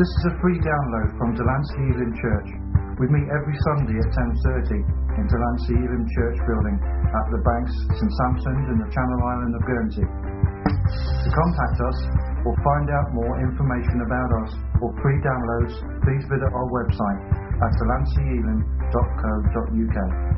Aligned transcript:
This 0.00 0.16
is 0.16 0.32
a 0.32 0.34
free 0.40 0.56
download 0.64 1.12
from 1.20 1.36
Delancey 1.36 1.92
Elim 1.92 2.16
Church. 2.16 2.48
We 2.96 3.04
meet 3.12 3.28
every 3.36 3.52
Sunday 3.68 4.00
at 4.00 4.08
10.30 4.16 4.80
in 4.80 5.24
Delancey 5.28 5.76
Elim 5.76 6.08
Church 6.16 6.40
building 6.48 6.80
at 7.04 7.26
the 7.28 7.36
Banks, 7.44 7.76
St 8.00 8.08
Sampson's 8.08 8.64
in 8.72 8.80
the 8.80 8.88
Channel 8.96 9.20
Island 9.20 9.60
of 9.60 9.62
Guernsey. 9.68 10.08
To 10.08 11.28
contact 11.36 11.84
us 11.84 12.00
or 12.48 12.56
find 12.64 12.88
out 12.88 13.12
more 13.12 13.44
information 13.44 14.00
about 14.00 14.30
us 14.40 14.56
or 14.80 14.88
free 15.04 15.20
downloads, 15.20 15.76
please 16.00 16.24
visit 16.32 16.48
our 16.48 16.68
website 16.72 17.20
at 17.60 17.68
delanceyelim.co.uk. 17.84 20.29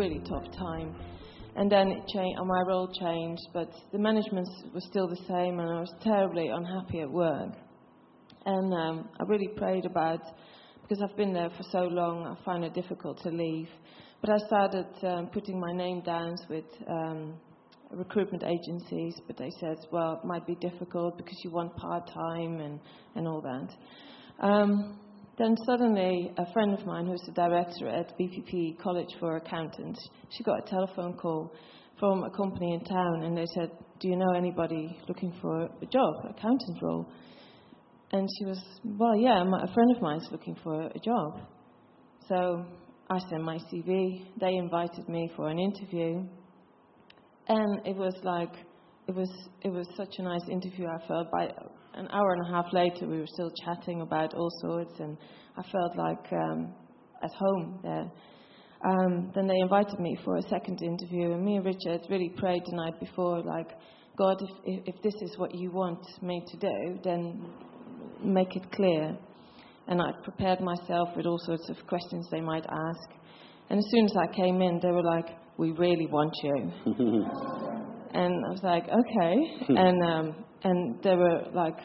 really 0.00 0.22
tough 0.26 0.50
time, 0.56 0.96
and 1.56 1.70
then 1.70 1.88
it 1.88 2.02
changed. 2.08 2.38
and 2.38 2.48
My 2.48 2.62
role 2.66 2.90
changed, 2.90 3.42
but 3.52 3.70
the 3.92 3.98
management 3.98 4.48
was 4.72 4.82
still 4.86 5.06
the 5.06 5.22
same, 5.28 5.60
and 5.60 5.68
I 5.68 5.80
was 5.80 5.92
terribly 6.02 6.48
unhappy 6.48 7.00
at 7.00 7.10
work. 7.10 7.52
And 8.46 8.72
um, 8.72 9.08
I 9.20 9.24
really 9.24 9.48
prayed 9.58 9.84
about 9.84 10.22
because 10.80 11.02
I've 11.02 11.16
been 11.18 11.34
there 11.34 11.50
for 11.50 11.64
so 11.70 11.80
long. 11.80 12.26
I 12.26 12.42
find 12.46 12.64
it 12.64 12.72
difficult 12.72 13.20
to 13.24 13.28
leave, 13.28 13.68
but 14.22 14.30
I 14.30 14.38
started 14.46 14.86
um, 15.02 15.26
putting 15.26 15.60
my 15.60 15.72
name 15.72 16.00
down 16.00 16.34
with. 16.48 16.64
Um, 16.88 17.34
recruitment 17.92 18.44
agencies, 18.44 19.16
but 19.26 19.36
they 19.36 19.50
said, 19.58 19.76
well, 19.90 20.20
it 20.22 20.24
might 20.24 20.46
be 20.46 20.54
difficult 20.60 21.16
because 21.16 21.36
you 21.42 21.50
want 21.50 21.74
part 21.74 22.06
time 22.06 22.60
and, 22.60 22.78
and 23.16 23.26
all 23.26 23.40
that. 23.40 24.46
Um, 24.46 24.96
then 25.40 25.56
suddenly, 25.66 26.32
a 26.36 26.52
friend 26.52 26.74
of 26.74 26.84
mine 26.86 27.06
who's 27.06 27.22
the 27.26 27.32
director 27.32 27.88
at 27.88 28.16
BPP 28.18 28.78
College 28.78 29.08
for 29.18 29.36
Accountants, 29.36 30.00
she 30.30 30.44
got 30.44 30.66
a 30.66 30.70
telephone 30.70 31.14
call 31.14 31.52
from 31.98 32.22
a 32.24 32.30
company 32.30 32.74
in 32.74 32.84
town, 32.84 33.22
and 33.24 33.36
they 33.36 33.46
said, 33.54 33.70
"Do 33.98 34.08
you 34.08 34.16
know 34.16 34.32
anybody 34.36 34.98
looking 35.08 35.32
for 35.40 35.62
a 35.64 35.86
job, 35.86 36.14
accountant 36.28 36.82
role?" 36.82 37.06
And 38.12 38.28
she 38.38 38.44
was, 38.44 38.62
"Well, 38.84 39.16
yeah, 39.16 39.42
a 39.42 39.72
friend 39.74 39.96
of 39.96 40.02
mine's 40.02 40.28
looking 40.30 40.56
for 40.62 40.82
a 40.82 40.98
job." 40.98 41.40
So 42.28 42.64
I 43.10 43.18
sent 43.30 43.42
my 43.42 43.58
CV. 43.58 44.26
They 44.38 44.54
invited 44.54 45.08
me 45.08 45.30
for 45.36 45.48
an 45.48 45.58
interview 45.58 46.28
and 47.50 47.84
it 47.84 47.96
was 47.96 48.14
like 48.22 48.52
it 49.08 49.14
was 49.14 49.30
it 49.62 49.70
was 49.70 49.86
such 49.96 50.14
a 50.18 50.22
nice 50.22 50.48
interview. 50.48 50.86
I 50.86 51.06
felt 51.06 51.30
by 51.30 51.48
an 51.94 52.08
hour 52.12 52.32
and 52.34 52.46
a 52.46 52.50
half 52.50 52.72
later 52.72 53.06
we 53.06 53.18
were 53.18 53.26
still 53.26 53.50
chatting 53.64 54.00
about 54.02 54.34
all 54.34 54.50
sorts, 54.62 54.94
and 55.00 55.16
I 55.56 55.62
felt 55.70 55.96
like 55.96 56.32
um, 56.32 56.74
at 57.22 57.32
home 57.32 57.80
there. 57.82 58.10
Um, 58.82 59.30
then 59.34 59.46
they 59.46 59.58
invited 59.60 59.98
me 59.98 60.16
for 60.24 60.36
a 60.36 60.42
second 60.42 60.82
interview, 60.82 61.32
and 61.32 61.44
me 61.44 61.56
and 61.56 61.64
Richard 61.64 62.00
really 62.08 62.30
prayed 62.36 62.62
the 62.64 62.76
night 62.76 62.98
before, 62.98 63.42
like, 63.42 63.70
God, 64.16 64.36
if, 64.64 64.94
if 64.94 65.02
this 65.02 65.14
is 65.20 65.36
what 65.38 65.54
you 65.54 65.70
want 65.70 66.02
me 66.22 66.42
to 66.46 66.56
do, 66.56 66.98
then 67.04 67.42
make 68.22 68.56
it 68.56 68.70
clear. 68.72 69.16
And 69.86 70.00
I 70.00 70.12
prepared 70.22 70.60
myself 70.60 71.10
with 71.16 71.26
all 71.26 71.38
sorts 71.44 71.68
of 71.68 71.76
questions 71.86 72.26
they 72.30 72.40
might 72.40 72.64
ask. 72.64 73.20
And 73.68 73.78
as 73.78 73.84
soon 73.90 74.04
as 74.06 74.16
I 74.16 74.34
came 74.34 74.62
in, 74.62 74.80
they 74.82 74.90
were 74.90 75.02
like, 75.02 75.26
we 75.58 75.72
really 75.72 76.06
want 76.06 76.32
you. 76.42 76.72
and 78.14 78.34
I 78.46 78.50
was 78.50 78.60
like, 78.62 78.84
okay. 78.84 79.36
and 79.68 80.02
um, 80.02 80.44
and 80.64 81.02
they 81.02 81.14
were 81.16 81.44
like, 81.54 81.76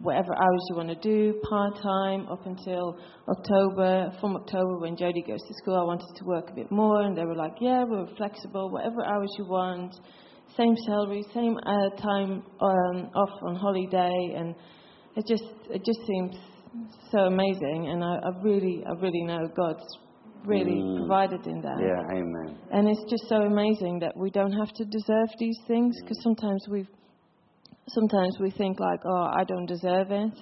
whatever 0.00 0.34
hours 0.34 0.62
you 0.70 0.76
want 0.76 0.88
to 0.88 0.94
do, 0.96 1.38
part 1.48 1.74
time 1.82 2.26
up 2.28 2.46
until 2.46 2.98
October. 3.28 4.10
From 4.20 4.36
October, 4.36 4.78
when 4.78 4.96
Jodie 4.96 5.26
goes 5.26 5.40
to 5.40 5.54
school, 5.54 5.76
I 5.76 5.84
wanted 5.84 6.08
to 6.16 6.24
work 6.24 6.50
a 6.50 6.54
bit 6.54 6.70
more, 6.70 7.02
and 7.02 7.16
they 7.16 7.24
were 7.24 7.36
like, 7.36 7.54
yeah, 7.60 7.84
we're 7.84 8.06
flexible, 8.16 8.70
whatever 8.70 9.04
hours 9.04 9.30
you 9.38 9.44
want, 9.46 9.94
same 10.56 10.74
salary, 10.86 11.24
same 11.34 11.58
uh, 11.58 11.90
time 12.00 12.42
um, 12.60 13.10
off 13.14 13.30
on 13.42 13.56
holiday, 13.56 14.34
and 14.36 14.54
it 15.16 15.26
just 15.26 15.44
it 15.70 15.84
just 15.84 16.00
seems 16.06 16.36
so 17.10 17.18
amazing, 17.20 17.88
and 17.90 18.02
I, 18.02 18.16
I 18.16 18.42
really 18.42 18.82
I 18.86 18.92
really 19.00 19.24
know 19.24 19.48
God's 19.54 19.84
really 20.44 20.82
Mm. 20.82 20.96
provided 20.98 21.46
in 21.46 21.60
that. 21.60 21.78
Yeah, 21.80 22.16
amen. 22.18 22.58
And 22.72 22.88
it's 22.88 23.04
just 23.08 23.28
so 23.28 23.36
amazing 23.42 24.00
that 24.00 24.16
we 24.16 24.30
don't 24.30 24.52
have 24.52 24.72
to 24.72 24.84
deserve 24.84 25.28
these 25.38 25.58
things 25.68 25.94
because 26.02 26.20
sometimes 26.22 26.66
we 26.68 26.86
sometimes 27.88 28.36
we 28.40 28.50
think 28.50 28.80
like, 28.80 29.00
oh, 29.04 29.30
I 29.34 29.44
don't 29.44 29.66
deserve 29.66 30.10
it, 30.10 30.32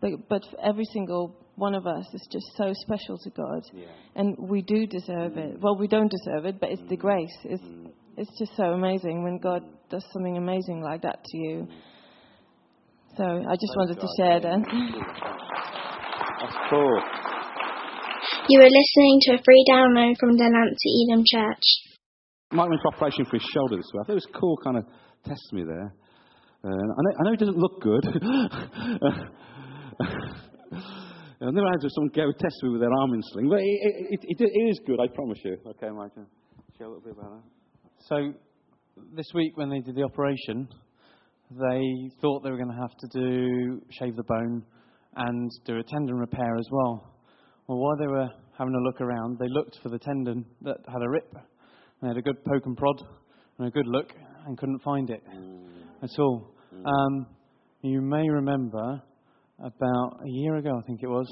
but 0.00 0.10
but 0.28 0.42
every 0.62 0.84
single 0.92 1.36
one 1.56 1.74
of 1.74 1.86
us 1.86 2.04
is 2.12 2.28
just 2.30 2.46
so 2.56 2.72
special 2.74 3.18
to 3.18 3.30
God, 3.30 3.62
Yeah. 3.72 3.86
and 4.14 4.36
we 4.38 4.62
do 4.62 4.86
deserve 4.86 5.36
it. 5.38 5.56
Mm. 5.56 5.60
Well, 5.60 5.76
we 5.78 5.88
don't 5.88 6.10
deserve 6.10 6.44
it, 6.44 6.60
but 6.60 6.70
it's 6.70 6.82
the 6.88 6.96
mm. 6.96 7.00
grace. 7.00 7.36
It's 7.44 7.62
mm. 7.62 7.90
it's 8.16 8.38
just 8.38 8.56
so 8.56 8.64
amazing 8.64 9.24
when 9.24 9.38
God 9.38 9.62
does 9.90 10.04
something 10.12 10.36
amazing 10.36 10.82
like 10.82 11.02
that 11.02 11.24
to 11.24 11.38
you. 11.38 11.68
So 13.16 13.24
I 13.24 13.54
just 13.54 13.74
wanted 13.76 13.98
to 14.00 14.08
share 14.18 14.40
that. 14.40 14.58
That's 16.40 16.56
cool. 16.68 17.00
You 18.48 18.60
are 18.60 18.70
listening 18.70 19.18
to 19.22 19.34
a 19.34 19.42
free 19.42 19.64
download 19.70 20.14
from 20.20 20.36
the 20.36 20.44
Lancey 20.44 20.90
Elam 21.08 21.24
Church. 21.26 21.64
Mike 22.52 22.68
went 22.68 22.80
to 22.82 22.88
operation 22.94 23.24
for 23.24 23.38
his 23.38 23.48
shoulder 23.52 23.76
this 23.76 23.90
week. 23.92 24.02
I 24.02 24.06
thought 24.06 24.12
it 24.12 24.22
was 24.22 24.28
cool, 24.38 24.56
kind 24.62 24.76
of 24.76 24.84
test 25.24 25.52
me 25.52 25.64
there. 25.64 25.94
Uh, 26.66 26.70
I, 26.70 26.72
know, 26.74 27.12
I 27.20 27.22
know 27.22 27.32
it 27.32 27.38
doesn't 27.38 27.58
look 27.58 27.80
good. 27.80 28.04
I've 31.40 31.54
never 31.54 31.68
had 31.70 31.80
someone 31.94 32.10
go 32.12 32.32
test 32.32 32.56
me 32.64 32.70
with 32.70 32.80
their 32.80 32.92
arm 32.92 33.14
in 33.14 33.22
sling, 33.22 33.48
but 33.48 33.60
it, 33.60 33.78
it, 34.10 34.20
it, 34.24 34.36
it 34.40 34.70
is 34.70 34.80
good, 34.84 34.98
I 34.98 35.06
promise 35.06 35.38
you. 35.44 35.58
Okay, 35.64 35.90
Mike, 35.90 36.10
share 36.76 36.88
a 36.88 36.90
little 36.90 37.04
bit 37.04 37.12
about 37.12 37.34
that. 37.34 37.42
So, 38.08 38.32
this 39.14 39.26
week 39.32 39.56
when 39.56 39.70
they 39.70 39.78
did 39.78 39.94
the 39.94 40.02
operation, 40.02 40.66
they 41.52 42.10
thought 42.20 42.42
they 42.42 42.50
were 42.50 42.56
going 42.56 42.74
to 42.74 42.80
have 42.80 42.96
to 42.98 43.08
do 43.20 43.80
shave 44.00 44.16
the 44.16 44.24
bone 44.24 44.64
and 45.14 45.48
do 45.66 45.78
a 45.78 45.84
tendon 45.84 46.16
repair 46.16 46.56
as 46.56 46.66
well. 46.72 47.14
Well, 47.68 47.78
while 47.78 47.96
they 47.96 48.08
were 48.08 48.28
having 48.58 48.74
a 48.74 48.80
look 48.80 49.00
around, 49.00 49.38
they 49.38 49.48
looked 49.50 49.78
for 49.84 49.90
the 49.90 50.00
tendon 50.00 50.44
that 50.62 50.78
had 50.88 51.02
a 51.02 51.08
rip. 51.08 51.32
They 52.02 52.08
had 52.08 52.16
a 52.16 52.22
good 52.22 52.44
poke 52.44 52.66
and 52.66 52.76
prod 52.76 53.02
and 53.58 53.68
a 53.68 53.70
good 53.70 53.86
look 53.86 54.12
and 54.46 54.58
couldn't 54.58 54.82
find 54.82 55.10
it 55.10 55.22
at 56.02 56.10
all. 56.18 56.55
Um, 56.84 57.26
you 57.82 58.00
may 58.00 58.28
remember 58.28 59.02
about 59.60 60.20
a 60.24 60.28
year 60.28 60.56
ago, 60.56 60.70
I 60.76 60.86
think 60.86 61.00
it 61.02 61.08
was. 61.08 61.26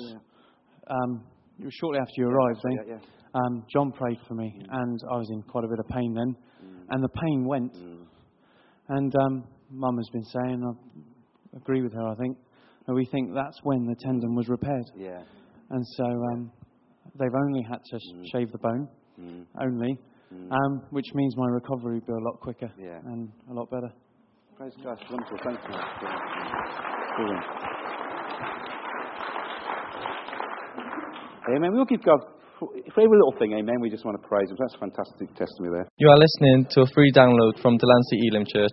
Um, 0.86 1.24
it 1.58 1.64
was 1.64 1.74
shortly 1.80 2.00
after 2.00 2.12
you 2.16 2.28
arrived. 2.28 2.60
Yeah, 2.64 2.94
eh? 2.94 2.96
yeah. 2.96 3.40
um, 3.40 3.64
John 3.72 3.92
prayed 3.92 4.18
for 4.28 4.34
me, 4.34 4.52
and 4.70 5.00
I 5.10 5.16
was 5.16 5.28
in 5.30 5.42
quite 5.42 5.64
a 5.64 5.68
bit 5.68 5.78
of 5.78 5.88
pain 5.88 6.14
then, 6.14 6.36
and 6.90 7.02
the 7.02 7.08
pain 7.08 7.44
went. 7.46 7.76
And 8.88 9.14
um, 9.16 9.44
Mum 9.70 9.96
has 9.96 10.08
been 10.12 10.24
saying, 10.24 10.62
I 10.62 11.56
agree 11.56 11.82
with 11.82 11.92
her, 11.94 12.06
I 12.08 12.14
think, 12.16 12.36
and 12.86 12.94
we 12.96 13.06
think 13.06 13.32
that's 13.34 13.58
when 13.62 13.86
the 13.86 13.94
tendon 14.04 14.34
was 14.34 14.48
repaired. 14.48 14.84
Yeah. 14.96 15.22
And 15.70 15.84
so 15.96 16.04
um, 16.04 16.52
they've 17.18 17.34
only 17.46 17.62
had 17.62 17.78
to 17.82 17.98
sh- 17.98 18.30
shave 18.32 18.52
the 18.52 18.58
bone, 18.58 18.88
Mm. 19.18 19.46
only, 19.62 19.96
um, 20.50 20.82
which 20.90 21.06
means 21.14 21.36
my 21.36 21.46
recovery 21.46 22.00
will 22.00 22.06
be 22.06 22.12
a 22.12 22.24
lot 22.28 22.40
quicker 22.40 22.68
Yeah. 22.76 22.98
and 23.06 23.30
a 23.48 23.54
lot 23.54 23.70
better. 23.70 23.92
Praise 24.56 24.72
God. 24.84 24.98
Wonderful. 25.10 25.38
Thanks, 25.42 25.62
Mike. 25.68 25.84
Brilliant. 27.16 27.44
Amen. 31.56 31.72
We'll 31.72 31.84
give 31.84 32.02
God, 32.04 32.20
for 32.60 32.70
every 32.70 33.18
little 33.18 33.34
thing, 33.36 33.52
amen, 33.52 33.80
we 33.80 33.90
just 33.90 34.04
want 34.04 34.20
to 34.20 34.28
praise 34.28 34.48
Him. 34.48 34.56
That's 34.58 34.76
fantastic 34.78 35.28
testimony 35.34 35.74
there. 35.74 35.88
You 35.98 36.08
are 36.08 36.16
listening 36.16 36.66
to 36.70 36.82
a 36.82 36.86
free 36.94 37.10
download 37.12 37.60
from 37.60 37.76
Delancey 37.78 38.28
Elim 38.30 38.44
Church. 38.46 38.72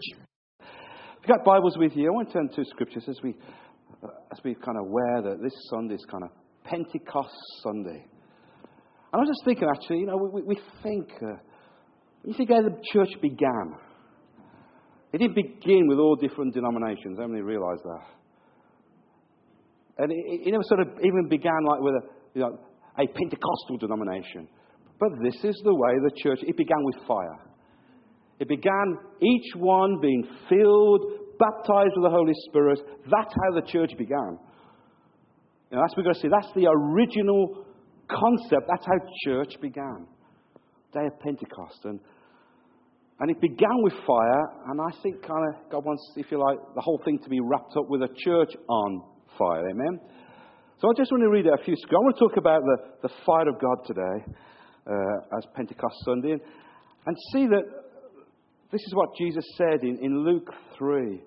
If 0.60 1.28
you've 1.28 1.36
got 1.38 1.44
Bibles 1.44 1.76
with 1.78 1.96
you, 1.96 2.08
I 2.08 2.12
want 2.12 2.28
to 2.30 2.34
turn 2.34 2.50
to 2.50 2.64
scriptures 2.70 3.06
as 3.10 3.20
we, 3.24 3.36
uh, 4.04 4.08
as 4.32 4.40
we 4.44 4.54
kind 4.54 4.78
of 4.78 4.86
aware 4.86 5.22
that 5.24 5.42
this 5.42 5.54
Sunday 5.72 5.96
is 5.96 6.06
kind 6.10 6.24
of 6.24 6.30
Pentecost 6.64 7.34
Sunday. 7.64 8.06
And 9.12 9.16
I 9.16 9.18
was 9.18 9.30
just 9.30 9.44
thinking, 9.44 9.68
actually, 9.68 10.00
you 10.02 10.06
know, 10.06 10.18
we, 10.18 10.42
we 10.42 10.56
we 10.56 10.60
think, 10.84 11.10
uh, 11.24 11.38
you 12.24 12.34
think 12.38 12.50
how 12.50 12.62
the 12.62 12.78
church 12.94 13.10
began, 13.20 13.76
it 15.14 15.18
didn't 15.18 15.36
begin 15.36 15.88
with 15.88 16.00
all 16.00 16.16
different 16.16 16.54
denominations. 16.54 17.20
How 17.20 17.28
many 17.28 17.42
realise 17.42 17.80
that? 17.84 18.06
And 19.98 20.12
it, 20.12 20.48
it 20.48 20.52
never 20.52 20.64
sort 20.64 20.80
of 20.82 20.88
even 21.04 21.28
began 21.30 21.64
like 21.68 21.82
with 21.82 21.96
a, 21.96 22.02
you 22.34 22.42
know, 22.42 22.58
a 22.98 23.08
Pentecostal 23.08 23.78
denomination. 23.80 24.48
But 25.00 25.10
this 25.24 25.36
is 25.44 25.60
the 25.64 25.74
way 25.74 25.94
the 26.04 26.12
church, 26.22 26.40
it 26.44 26.56
began 26.56 26.84
with 26.84 26.96
fire. 27.08 27.40
It 28.40 28.48
began 28.48 28.98
each 29.22 29.56
one 29.56 30.00
being 30.02 30.24
filled, 30.50 31.06
baptized 31.38 31.94
with 31.96 32.06
the 32.06 32.10
Holy 32.10 32.34
Spirit. 32.50 32.80
That's 33.04 33.34
how 33.34 33.60
the 33.60 33.68
church 33.68 33.92
began. 33.98 34.40
You 35.70 35.78
know, 35.78 35.84
that's 35.84 35.96
we've 35.96 36.06
got 36.06 36.16
to 36.16 36.20
see. 36.20 36.28
That's 36.28 36.54
the 36.56 36.68
original 36.68 37.66
concept, 38.10 38.68
that's 38.68 38.86
how 38.86 38.98
church 39.26 39.54
began. 39.62 40.08
Day 40.94 41.06
of 41.06 41.20
Pentecost. 41.20 41.80
And, 41.86 42.00
and 43.20 43.30
it 43.30 43.40
began 43.40 43.84
with 43.84 43.94
fire, 44.06 44.44
and 44.68 44.82
I 44.82 44.90
think 45.04 45.22
kind 45.22 45.44
of 45.50 45.70
God 45.70 45.86
wants, 45.86 46.02
if 46.16 46.32
you 46.32 46.40
like, 46.40 46.58
the 46.76 46.82
whole 46.82 47.00
thing 47.06 47.20
to 47.20 47.30
be 47.30 47.40
wrapped 47.40 47.76
up 47.78 47.86
with 47.88 48.02
a 48.02 48.10
church 48.26 48.52
on 48.68 49.04
fire. 49.38 49.70
Amen? 49.70 50.00
So 50.80 50.90
I 50.90 50.94
just 50.98 51.12
want 51.12 51.22
to 51.24 51.30
read 51.30 51.46
a 51.46 51.64
few 51.64 51.76
scriptures. 51.76 51.94
I 51.94 52.04
want 52.04 52.18
to 52.18 52.28
talk 52.28 52.38
about 52.38 52.62
the, 52.64 53.08
the 53.08 53.14
fire 53.26 53.48
of 53.48 53.62
God 53.62 53.86
today 53.86 54.26
uh, 54.88 55.38
as 55.38 55.46
Pentecost 55.56 55.96
Sunday 56.06 56.32
and, 56.32 56.42
and 57.06 57.16
see 57.32 57.46
that 57.46 57.64
this 58.72 58.82
is 58.88 58.96
what 58.96 59.10
Jesus 59.18 59.46
said 59.58 59.84
in, 59.84 60.00
in 60.02 60.26
Luke 60.26 60.50
3. 60.80 61.22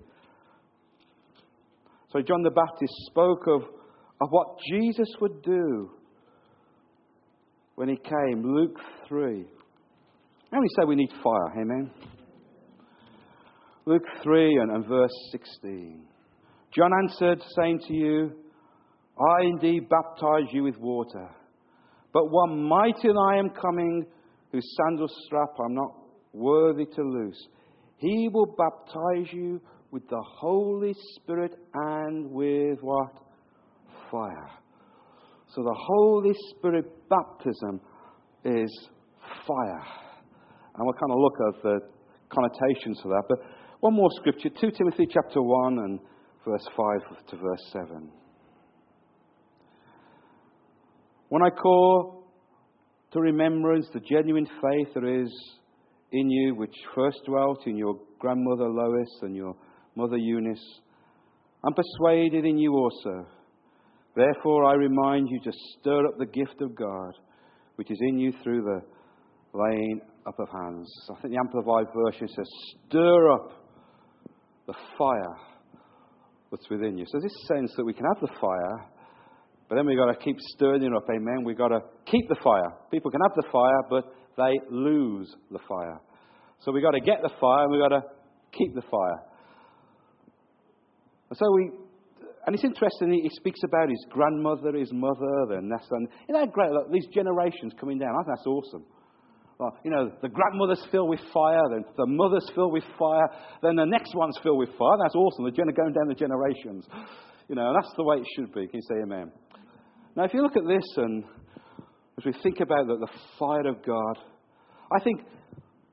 So 2.13 2.21
John 2.23 2.43
the 2.43 2.51
Baptist 2.51 2.93
spoke 3.07 3.47
of, 3.47 3.63
of 4.21 4.29
what 4.31 4.59
Jesus 4.69 5.09
would 5.21 5.43
do 5.43 5.91
when 7.75 7.89
he 7.89 7.97
came. 7.97 8.43
Luke 8.43 8.79
3. 9.09 9.45
How 10.55 10.61
many 10.61 10.69
say 10.77 10.85
we 10.87 10.95
need 10.95 11.11
fire? 11.21 11.61
Amen. 11.61 11.91
Luke 13.87 14.05
3 14.23 14.59
and, 14.61 14.71
and 14.71 14.87
verse 14.87 15.11
16. 15.33 16.07
John 16.73 16.93
answered, 17.03 17.43
saying 17.57 17.81
to 17.89 17.93
you, 17.93 18.31
I 19.19 19.43
indeed 19.43 19.89
baptize 19.89 20.47
you 20.53 20.63
with 20.63 20.77
water, 20.79 21.29
but 22.13 22.31
one 22.31 22.63
mightier 22.69 23.13
than 23.13 23.19
I 23.33 23.39
am 23.39 23.51
coming, 23.51 24.07
whose 24.53 24.77
sandal 24.77 25.09
strap 25.27 25.49
I'm 25.59 25.75
not 25.75 25.91
worthy 26.33 26.85
to 26.85 27.03
loose. 27.03 27.49
He 27.97 28.29
will 28.33 28.55
baptize 28.57 29.33
you 29.33 29.61
with 29.91 30.09
the 30.09 30.23
Holy 30.39 30.95
Spirit 31.17 31.57
and 31.75 32.31
with 32.31 32.79
what? 32.81 33.13
Fire. 34.09 34.51
So 35.49 35.65
the 35.65 35.77
Holy 35.77 36.33
Spirit 36.51 36.85
baptism 37.09 37.81
is 38.45 38.89
fire. 39.49 39.83
And 40.77 40.85
we'll 40.85 40.95
kind 40.95 41.13
of 41.13 41.19
look 41.19 41.35
at 41.49 41.63
the 41.63 41.81
connotations 42.31 43.01
of 43.05 43.11
that. 43.11 43.25
But 43.29 43.39
one 43.81 43.95
more 43.95 44.09
scripture 44.17 44.49
2 44.49 44.71
Timothy 44.73 45.07
chapter 45.13 45.41
1 45.41 45.79
and 45.79 46.01
verse 46.47 46.67
5 46.77 47.27
to 47.29 47.37
verse 47.37 47.63
7. 47.73 48.11
When 51.29 51.43
I 51.43 51.51
call 51.51 52.25
to 53.13 53.21
remembrance 53.21 53.87
the 53.93 54.01
genuine 54.01 54.47
faith 54.47 54.89
there 54.95 55.23
is 55.23 55.33
in 56.13 56.31
you, 56.31 56.55
which 56.55 56.75
first 56.95 57.19
dwelt 57.27 57.67
in 57.67 57.77
your 57.77 57.99
grandmother 58.19 58.69
Lois 58.69 59.19
and 59.23 59.35
your 59.35 59.57
mother 59.97 60.17
Eunice, 60.17 60.65
I'm 61.65 61.75
persuaded 61.75 62.45
in 62.45 62.59
you 62.59 62.73
also. 62.73 63.27
Therefore, 64.15 64.65
I 64.65 64.75
remind 64.75 65.29
you 65.29 65.41
to 65.41 65.53
stir 65.79 66.07
up 66.07 66.19
the 66.19 66.27
gift 66.27 66.61
of 66.61 66.75
God, 66.75 67.15
which 67.77 67.91
is 67.91 67.99
in 68.01 68.19
you 68.19 68.33
through 68.43 68.63
the 68.63 68.81
laying 69.53 70.01
up 70.27 70.39
of 70.39 70.49
hands. 70.49 70.91
I 71.11 71.21
think 71.21 71.35
the 71.35 71.41
Amplified 71.41 71.87
Version 71.95 72.29
says, 72.29 72.47
stir 72.89 73.33
up 73.33 73.51
the 74.67 74.75
fire 74.99 75.37
that's 76.51 76.69
within 76.71 76.97
you. 76.97 77.05
So, 77.09 77.19
this 77.21 77.35
sense 77.49 77.73
that 77.77 77.85
we 77.85 77.93
can 77.93 78.05
have 78.15 78.21
the 78.21 78.35
fire, 78.41 78.89
but 79.69 79.77
then 79.77 79.87
we've 79.87 79.99
got 79.99 80.13
to 80.13 80.25
keep 80.25 80.37
stirring 80.55 80.83
it 80.83 80.93
up, 80.95 81.05
amen. 81.11 81.45
We've 81.45 81.59
got 81.59 81.69
to 81.69 81.81
keep 82.07 82.29
the 82.29 82.37
fire. 82.43 82.73
People 82.91 83.11
can 83.11 83.21
have 83.27 83.35
the 83.37 83.49
fire, 83.51 83.83
but 83.91 84.05
they 84.37 84.53
lose 84.71 85.35
the 85.51 85.59
fire. 85.69 86.01
So 86.61 86.73
we've 86.73 86.83
got 86.83 86.93
to 86.93 87.01
get 87.01 87.19
the 87.23 87.31
fire 87.41 87.65
and 87.65 87.73
we've 87.73 87.83
got 87.83 87.89
to 87.89 88.03
keep 88.53 88.75
the 88.75 88.83
fire. 88.83 89.21
And 91.31 91.39
so 91.39 91.45
we, 91.55 91.71
and 92.47 92.55
it's 92.55 92.65
interesting, 92.65 93.13
he 93.13 93.31
speaks 93.37 93.61
about 93.65 93.89
his 93.89 94.05
grandmother, 94.11 94.77
his 94.77 94.93
mother, 94.93 95.59
and 95.59 95.71
that's, 95.71 95.87
and 95.91 96.09
isn't 96.29 96.41
that 96.41 96.53
great? 96.53 96.71
Like, 96.71 96.93
these 96.93 97.07
generations 97.13 97.73
coming 97.81 97.99
down, 97.99 98.11
I 98.11 98.23
think 98.23 98.37
that's 98.37 98.47
awesome. 98.47 98.85
Oh, 99.61 99.71
you 99.85 99.91
know, 99.91 100.11
the 100.21 100.29
grandmother's 100.29 100.85
filled 100.91 101.09
with 101.09 101.21
fire, 101.33 101.63
then 101.71 101.85
the 101.97 102.07
mother's 102.07 102.51
filled 102.55 102.73
with 102.73 102.83
fire, 102.99 103.29
then 103.63 103.77
the 103.77 103.85
next 103.85 104.13
one's 104.15 104.37
filled 104.43 104.59
with 104.59 104.71
fire. 104.77 104.99
That's 105.03 105.15
awesome. 105.15 105.45
They're 105.45 105.65
going 105.73 105.93
down 105.93 106.09
the 106.09 106.15
generations. 106.15 106.87
You 107.49 107.55
know, 107.55 107.73
that's 107.73 107.93
the 107.97 108.03
way 108.03 108.17
it 108.17 108.27
should 108.35 108.53
be. 108.53 108.67
Can 108.67 108.81
you 108.81 108.87
say 108.89 109.03
amen? 109.03 109.31
Now, 110.17 110.25
if 110.25 110.35
you 110.35 110.43
look 110.43 110.57
at 110.57 110.67
this 110.67 110.85
and 110.97 111.25
as 112.19 112.25
we 112.25 112.33
think 112.43 112.61
about 112.61 112.87
the, 112.87 112.97
the 112.97 113.09
fire 113.39 113.67
of 113.69 113.85
God, 113.85 114.19
I 114.91 115.03
think 115.03 115.21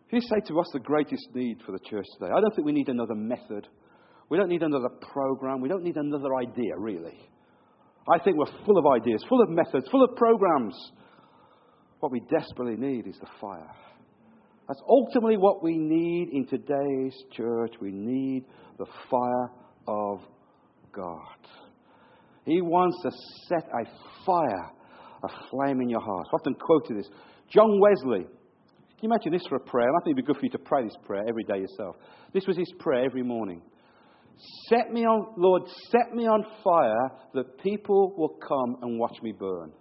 if 0.07 0.13
you 0.13 0.21
say 0.21 0.41
to 0.47 0.59
us 0.59 0.67
the 0.73 0.79
greatest 0.79 1.27
need 1.33 1.57
for 1.65 1.71
the 1.71 1.79
church 1.89 2.05
today, 2.19 2.31
I 2.35 2.41
don't 2.41 2.53
think 2.55 2.65
we 2.65 2.73
need 2.73 2.89
another 2.89 3.15
method. 3.15 3.67
We 4.29 4.37
don't 4.37 4.49
need 4.49 4.63
another 4.63 4.89
program. 5.13 5.61
We 5.61 5.69
don't 5.69 5.83
need 5.83 5.97
another 5.97 6.35
idea, 6.35 6.73
really. 6.77 7.29
I 8.11 8.17
think 8.23 8.37
we're 8.37 8.65
full 8.65 8.77
of 8.77 8.85
ideas, 8.87 9.23
full 9.29 9.41
of 9.41 9.49
methods, 9.49 9.87
full 9.89 10.03
of 10.03 10.15
programs. 10.15 10.75
What 12.01 12.11
we 12.11 12.19
desperately 12.21 12.75
need 12.77 13.07
is 13.07 13.15
the 13.19 13.27
fire. 13.39 13.71
That's 14.67 14.81
ultimately 14.89 15.37
what 15.37 15.63
we 15.63 15.77
need 15.77 16.29
in 16.33 16.47
today's 16.47 17.15
church. 17.31 17.73
We 17.79 17.91
need 17.91 18.45
the 18.79 18.87
fire 19.09 19.51
of 19.87 20.19
God. 20.91 21.37
He 22.45 22.59
wants 22.59 22.97
to 23.03 23.11
set 23.47 23.69
a 23.69 23.85
fire, 24.25 24.71
a 25.23 25.27
flame 25.51 25.79
in 25.81 25.89
your 25.89 26.01
heart. 26.01 26.25
I've 26.29 26.39
often 26.39 26.55
quoted 26.55 26.97
this. 26.97 27.07
John 27.53 27.79
Wesley, 27.79 28.23
can 28.23 29.03
you 29.03 29.09
imagine 29.09 29.33
this 29.33 29.45
for 29.47 29.57
a 29.57 29.59
prayer? 29.59 29.87
I 29.87 30.03
think 30.03 30.17
it'd 30.17 30.25
be 30.25 30.33
good 30.33 30.39
for 30.39 30.45
you 30.45 30.51
to 30.51 30.59
pray 30.59 30.83
this 30.83 30.97
prayer 31.05 31.23
every 31.29 31.43
day 31.43 31.59
yourself. 31.59 31.97
This 32.33 32.47
was 32.47 32.57
his 32.57 32.71
prayer 32.79 33.05
every 33.05 33.23
morning. 33.23 33.61
Set 34.69 34.91
me 34.91 35.01
on, 35.05 35.35
Lord, 35.37 35.63
set 35.91 36.15
me 36.15 36.25
on 36.25 36.43
fire 36.63 37.11
that 37.35 37.59
people 37.61 38.15
will 38.17 38.39
come 38.39 38.77
and 38.81 38.97
watch 38.97 39.21
me 39.21 39.33
burn. 39.37 39.71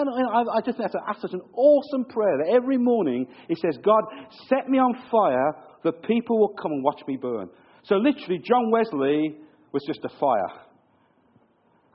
And 0.00 0.48
I 0.54 0.60
just 0.64 0.78
think 0.78 0.90
that's, 0.92 1.22
such 1.22 1.32
an 1.32 1.42
awesome 1.54 2.04
prayer 2.06 2.38
that 2.44 2.54
every 2.54 2.78
morning 2.78 3.26
he 3.48 3.54
says, 3.54 3.78
God, 3.82 4.02
set 4.48 4.68
me 4.68 4.78
on 4.78 4.94
fire 5.10 5.54
that 5.84 6.02
people 6.02 6.38
will 6.38 6.54
come 6.60 6.72
and 6.72 6.84
watch 6.84 7.00
me 7.06 7.16
burn. 7.16 7.48
So 7.84 7.96
literally, 7.96 8.40
John 8.44 8.70
Wesley 8.70 9.36
was 9.72 9.82
just 9.86 10.00
a 10.04 10.08
fire 10.18 10.66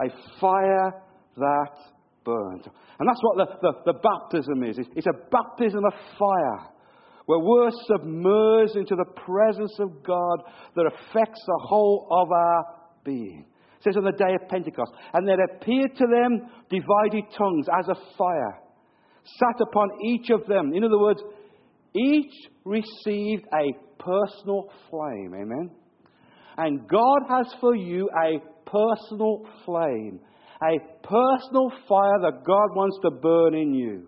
a 0.02 0.40
fire 0.40 0.94
that 1.38 1.74
burned. 2.24 2.68
And 3.00 3.10
that's 3.10 3.22
what 3.22 3.38
the, 3.38 3.46
the, 3.62 3.94
the 3.94 4.00
baptism 4.00 4.64
is. 4.64 4.78
It's, 4.78 4.90
it's 4.96 5.08
a 5.08 5.30
baptism 5.32 5.84
of 5.86 5.94
fire 6.18 6.68
where 7.26 7.40
we're 7.40 7.72
submerged 7.88 8.76
into 8.76 8.96
the 8.96 9.06
presence 9.26 9.74
of 9.80 10.04
God 10.04 10.44
that 10.76 10.86
affects 10.86 11.42
the 11.46 11.60
whole 11.64 12.08
of 12.12 12.32
our 12.32 12.66
being. 13.04 13.46
Says 13.84 13.98
on 13.98 14.04
the 14.04 14.12
day 14.12 14.36
of 14.40 14.48
Pentecost, 14.48 14.92
and 15.14 15.28
there 15.28 15.44
appeared 15.44 15.96
to 15.98 16.06
them 16.06 16.50
divided 16.70 17.24
tongues 17.36 17.68
as 17.80 17.88
a 17.90 17.96
fire, 18.18 18.60
sat 19.26 19.62
upon 19.62 19.90
each 20.06 20.30
of 20.30 20.46
them. 20.48 20.74
In 20.74 20.84
other 20.84 21.00
words, 21.00 21.22
each 21.96 22.34
received 22.64 23.46
a 23.54 23.74
personal 23.98 24.70
flame. 24.90 25.34
Amen. 25.34 25.72
And 26.58 26.88
God 26.88 27.20
has 27.30 27.54
for 27.60 27.76
you 27.76 28.10
a 28.24 28.40
personal 28.70 29.48
flame, 29.66 30.20
a 30.64 30.78
personal 31.02 31.72
fire 31.88 32.20
that 32.22 32.44
God 32.46 32.76
wants 32.76 33.00
to 33.04 33.12
burn 33.12 33.56
in 33.56 33.74
you. 33.74 34.08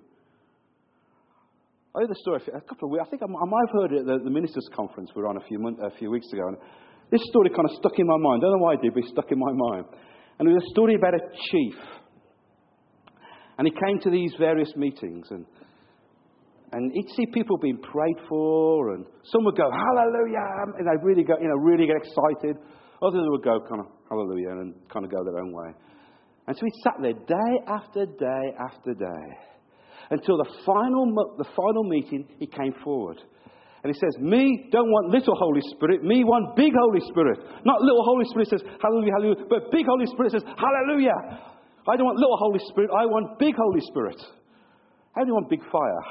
I 1.95 2.01
heard 2.01 2.09
the 2.09 2.15
story 2.21 2.41
a 2.47 2.61
couple 2.61 2.87
of 2.87 2.91
weeks. 2.91 3.03
I 3.05 3.09
think 3.09 3.21
I 3.21 3.27
might 3.27 3.67
have 3.67 3.81
heard 3.81 3.91
it 3.93 4.09
at 4.09 4.23
the, 4.23 4.29
ministers' 4.29 4.67
conference 4.75 5.11
we 5.15 5.21
were 5.21 5.27
on 5.27 5.37
a 5.37 5.41
few, 5.41 5.59
a 5.83 5.91
few 5.97 6.09
weeks 6.09 6.27
ago. 6.33 6.55
This 7.13 7.21
story 7.29 7.51
kind 7.53 7.69
of 7.69 7.77
stuck 7.77 7.93
in 7.99 8.07
my 8.07 8.17
mind. 8.17 8.41
I 8.41 8.49
don't 8.49 8.57
know 8.57 8.65
why 8.65 8.73
it 8.73 8.81
did, 8.81 8.95
but 8.95 9.05
it 9.05 9.09
stuck 9.13 9.31
in 9.31 9.37
my 9.37 9.53
mind. 9.53 9.85
And 10.39 10.49
it 10.49 10.51
was 10.51 10.65
a 10.65 10.73
story 10.73 10.95
about 10.95 11.13
a 11.13 11.21
chief. 11.51 11.77
And 13.59 13.69
he 13.69 13.73
came 13.85 14.01
to 14.01 14.09
these 14.09 14.33
various 14.39 14.73
meetings, 14.75 15.27
and 15.29 15.45
and 16.71 16.91
he'd 16.91 17.07
see 17.15 17.27
people 17.31 17.59
being 17.59 17.77
prayed 17.77 18.17
for, 18.27 18.95
and 18.95 19.05
some 19.25 19.45
would 19.45 19.55
go 19.55 19.69
hallelujah, 19.69 20.73
and 20.79 20.87
they'd 20.89 21.05
really 21.05 21.21
go, 21.21 21.35
you 21.39 21.47
know, 21.47 21.61
really 21.61 21.85
get 21.85 21.97
excited. 21.97 22.57
Others 23.03 23.25
would 23.29 23.43
go 23.43 23.59
kind 23.69 23.81
of 23.81 23.93
hallelujah 24.09 24.49
and 24.49 24.73
kind 24.91 25.05
of 25.05 25.11
go 25.11 25.23
their 25.23 25.37
own 25.37 25.53
way. 25.53 25.69
And 26.47 26.57
so 26.57 26.65
he 26.65 26.71
sat 26.81 26.95
there 26.99 27.13
day 27.13 27.51
after 27.67 28.07
day 28.07 28.45
after 28.57 28.95
day 28.95 29.25
until 30.09 30.37
the 30.37 30.49
final, 30.65 31.13
the 31.37 31.45
final 31.55 31.83
meeting, 31.83 32.27
he 32.39 32.47
came 32.47 32.73
forward. 32.83 33.21
And 33.83 33.91
he 33.91 33.99
says, 33.99 34.15
Me 34.23 34.69
don't 34.71 34.87
want 34.87 35.11
little 35.11 35.35
Holy 35.35 35.59
Spirit, 35.75 36.03
me 36.03 36.23
want 36.23 36.55
big 36.55 36.71
Holy 36.71 37.03
Spirit. 37.11 37.39
Not 37.67 37.81
little 37.83 38.03
Holy 38.07 38.23
Spirit 38.31 38.47
says, 38.47 38.63
Hallelujah, 38.79 39.11
Hallelujah, 39.11 39.45
but 39.51 39.71
big 39.75 39.85
Holy 39.85 40.07
Spirit 40.07 40.31
says, 40.31 40.43
Hallelujah. 40.55 41.19
I 41.83 41.99
don't 41.99 42.07
want 42.07 42.15
little 42.15 42.39
Holy 42.39 42.63
Spirit, 42.71 42.89
I 42.95 43.05
want 43.05 43.37
big 43.39 43.55
Holy 43.59 43.83
Spirit. 43.91 44.23
How 45.11 45.21
do 45.21 45.27
you 45.27 45.35
want 45.35 45.49
big 45.49 45.61
fire? 45.67 46.03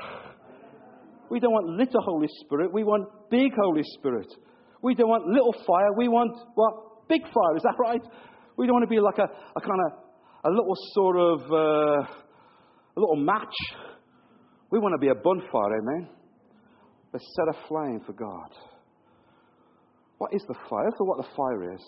We 1.31 1.41
don't 1.41 1.53
want 1.53 1.67
little 1.81 2.03
Holy 2.05 2.29
Spirit, 2.45 2.73
we 2.73 2.85
want 2.85 3.09
big 3.31 3.57
Holy 3.57 3.83
Spirit. 3.97 4.29
We 4.83 4.95
don't 4.95 5.09
want 5.09 5.27
little 5.27 5.55
fire, 5.67 5.97
we 5.97 6.09
want 6.09 6.37
what? 6.55 7.09
Big 7.09 7.23
fire, 7.23 7.57
is 7.57 7.63
that 7.63 7.77
right? 7.81 8.03
We 8.59 8.67
don't 8.67 8.75
want 8.75 8.85
to 8.85 8.93
be 8.93 9.01
like 9.01 9.17
a, 9.17 9.25
a 9.57 9.61
kind 9.61 9.81
of 9.89 9.93
a 10.45 10.51
little 10.51 10.77
sort 10.93 11.17
of 11.17 11.41
uh, 11.51 12.05
a 12.05 12.99
little 13.01 13.17
match. 13.17 13.55
We 14.71 14.79
want 14.79 14.93
to 14.93 14.99
be 15.01 15.09
a 15.09 15.15
bonfire, 15.15 15.81
amen? 15.81 16.22
Let's 17.13 17.35
set 17.37 17.55
a 17.55 17.69
flame 17.69 18.01
for 18.07 18.13
God. 18.13 18.51
What 20.19 20.33
is 20.33 20.43
the 20.49 20.55
fire? 20.55 20.85
That's 20.85 20.97
what 20.99 21.19
the 21.19 21.35
fire 21.37 21.75
is. 21.75 21.83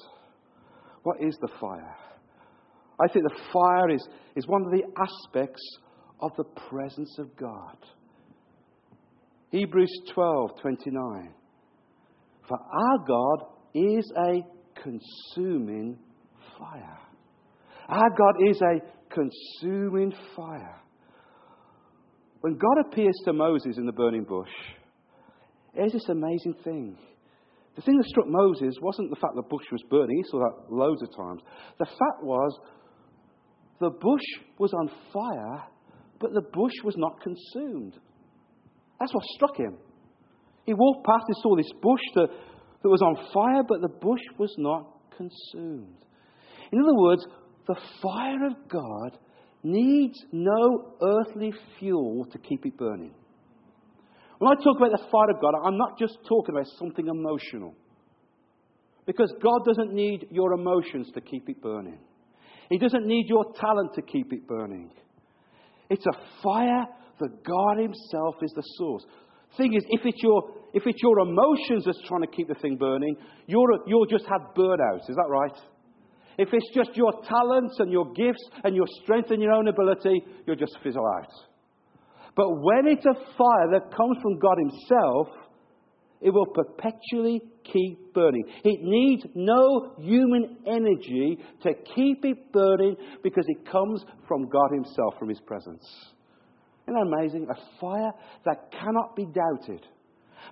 What 1.03 1.23
is 1.23 1.37
the 1.41 1.49
fire? 1.61 1.97
I 3.01 3.09
think 3.13 3.25
the 3.25 3.43
fire 3.53 3.91
is, 3.91 4.07
is 4.37 4.47
one 4.47 4.63
of 4.65 4.71
the 4.71 4.83
aspects 4.99 5.63
of 6.21 6.33
the 6.37 6.45
presence 6.69 7.17
of 7.19 7.37
God. 7.37 7.77
Hebrews 9.51 9.91
12:29 10.17 11.29
For 12.49 12.59
our 12.59 12.99
God 13.07 13.47
is 13.75 14.13
a 14.17 14.43
consuming 14.83 15.99
fire. 16.59 16.99
Our 17.89 18.11
God 18.11 18.49
is 18.49 18.61
a 18.63 18.81
consuming 19.15 20.13
fire. 20.35 20.81
When 22.41 22.55
God 22.55 22.87
appears 22.87 23.15
to 23.25 23.33
Moses 23.33 23.79
in 23.79 23.87
the 23.87 23.93
burning 23.93 24.25
bush, 24.25 24.51
here's 25.75 25.93
this 25.93 26.09
amazing 26.09 26.55
thing. 26.65 26.97
The 27.77 27.83
thing 27.83 27.97
that 27.97 28.07
struck 28.07 28.27
Moses 28.29 28.77
wasn't 28.81 29.11
the 29.11 29.17
fact 29.17 29.35
the 29.35 29.43
bush 29.43 29.65
was 29.73 29.83
burning, 29.91 30.17
he 30.17 30.31
saw 30.31 30.39
that 30.39 30.73
loads 30.73 31.03
of 31.03 31.09
times. 31.17 31.43
The 31.79 31.87
fact 31.87 32.23
was 32.23 32.59
the 33.81 33.91
bush 33.91 34.23
was 34.59 34.73
on 34.73 34.89
fire, 35.13 35.65
but 36.21 36.33
the 36.33 36.43
bush 36.53 36.75
was 36.85 36.95
not 36.97 37.21
consumed. 37.21 37.95
That's 39.01 39.13
what 39.13 39.25
struck 39.35 39.57
him. 39.57 39.77
He 40.65 40.73
walked 40.73 41.05
past 41.05 41.25
and 41.27 41.37
saw 41.43 41.57
this 41.57 41.71
bush 41.83 42.01
that, 42.15 42.29
that 42.83 42.89
was 42.89 43.03
on 43.03 43.17
fire, 43.33 43.63
but 43.69 43.81
the 43.81 43.89
bush 43.89 44.23
was 44.39 44.55
not 44.57 44.87
consumed. 45.17 45.99
In 46.73 46.81
other 46.81 46.95
words, 46.95 47.27
the 47.67 47.77
fire 48.01 48.47
of 48.47 48.69
God 48.69 49.19
needs 49.63 50.19
no 50.33 50.95
earthly 51.03 51.53
fuel 51.79 52.27
to 52.31 52.39
keep 52.39 52.65
it 52.65 52.77
burning. 52.77 53.15
When 54.45 54.59
I 54.59 54.63
talk 54.63 54.77
about 54.77 54.91
the 54.91 55.07
fire 55.11 55.31
of 55.31 55.41
God, 55.41 55.55
I'm 55.65 55.79
not 55.79 55.99
just 55.99 56.19
talking 56.29 56.55
about 56.55 56.67
something 56.79 57.07
emotional. 57.09 57.75
Because 59.07 59.33
God 59.43 59.65
doesn't 59.65 59.95
need 59.95 60.27
your 60.31 60.53
emotions 60.53 61.11
to 61.15 61.23
keep 61.23 61.49
it 61.49 61.63
burning. 61.63 61.99
He 62.69 62.77
doesn't 62.77 63.07
need 63.07 63.25
your 63.27 63.47
talent 63.59 63.95
to 63.95 64.03
keep 64.03 64.35
it 64.35 64.47
burning. 64.47 64.91
It's 65.89 66.05
a 66.05 66.43
fire 66.43 66.85
that 67.21 67.43
God 67.43 67.79
Himself 67.79 68.35
is 68.43 68.53
the 68.55 68.63
source. 68.77 69.07
Thing 69.57 69.73
is, 69.73 69.83
if 69.89 70.03
it's 70.05 70.23
your, 70.23 70.43
if 70.75 70.83
it's 70.85 71.03
your 71.03 71.21
emotions 71.21 71.87
that's 71.87 72.03
trying 72.07 72.21
to 72.21 72.27
keep 72.27 72.49
the 72.49 72.55
thing 72.57 72.77
burning, 72.77 73.17
you're, 73.47 73.79
you'll 73.87 74.05
just 74.05 74.27
have 74.27 74.55
burnout. 74.55 75.09
Is 75.09 75.17
that 75.17 75.29
right? 75.31 75.59
If 76.37 76.51
it's 76.53 76.71
just 76.75 76.95
your 76.99 77.15
talents 77.27 77.77
and 77.79 77.91
your 77.91 78.13
gifts 78.13 78.47
and 78.63 78.77
your 78.77 78.89
strength 79.05 79.31
and 79.31 79.41
your 79.41 79.53
own 79.53 79.69
ability, 79.69 80.23
you'll 80.47 80.57
just 80.57 80.77
fizzle 80.83 81.07
out. 81.19 81.33
But 82.37 82.51
when 82.51 82.87
it's 82.87 83.07
a 83.07 83.15
fire 83.15 83.71
that 83.73 83.95
comes 83.97 84.19
from 84.21 84.39
God 84.39 84.57
Himself, 84.59 85.29
it 86.21 86.31
will 86.31 86.47
perpetually 86.47 87.43
keep 87.71 88.15
burning. 88.15 88.45
It 88.65 88.81
needs 88.83 89.25
no 89.35 89.93
human 89.99 90.57
energy 90.67 91.39
to 91.63 91.75
keep 91.95 92.25
it 92.25 92.53
burning 92.53 92.97
because 93.23 93.45
it 93.47 93.71
comes 93.71 94.03
from 94.27 94.49
God 94.49 94.71
Himself, 94.73 95.15
from 95.19 95.29
His 95.29 95.41
presence. 95.41 95.85
Isn't 96.87 96.95
that 96.95 97.17
amazing? 97.17 97.47
A 97.51 97.81
fire 97.81 98.13
that 98.47 98.71
cannot 98.73 99.15
be 99.15 99.27
doubted. 99.27 99.87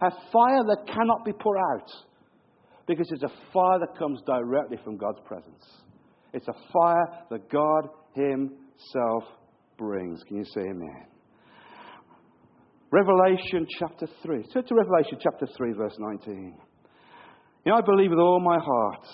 A 0.00 0.10
fire 0.32 0.64
that 0.66 0.84
cannot 0.86 1.24
be 1.24 1.32
put 1.32 1.56
out. 1.74 1.90
Because 2.86 3.10
it's 3.10 3.22
a 3.22 3.32
fire 3.52 3.78
that 3.78 3.96
comes 3.98 4.20
directly 4.26 4.78
from 4.84 4.96
God's 4.96 5.20
presence. 5.24 5.64
It's 6.32 6.48
a 6.48 6.54
fire 6.72 7.24
that 7.30 7.48
God 7.50 7.88
Himself 8.14 9.24
brings. 9.78 10.22
Can 10.24 10.36
you 10.36 10.44
say 10.44 10.62
amen? 10.62 11.11
Revelation 12.92 13.66
chapter 13.78 14.06
3. 14.22 14.44
Turn 14.52 14.64
to 14.66 14.74
Revelation 14.74 15.18
chapter 15.18 15.46
3, 15.56 15.72
verse 15.72 15.96
19. 15.98 16.54
You 17.64 17.72
know, 17.72 17.78
I 17.78 17.80
believe 17.80 18.10
with 18.10 18.18
all 18.18 18.38
my 18.38 18.58
heart 18.58 19.06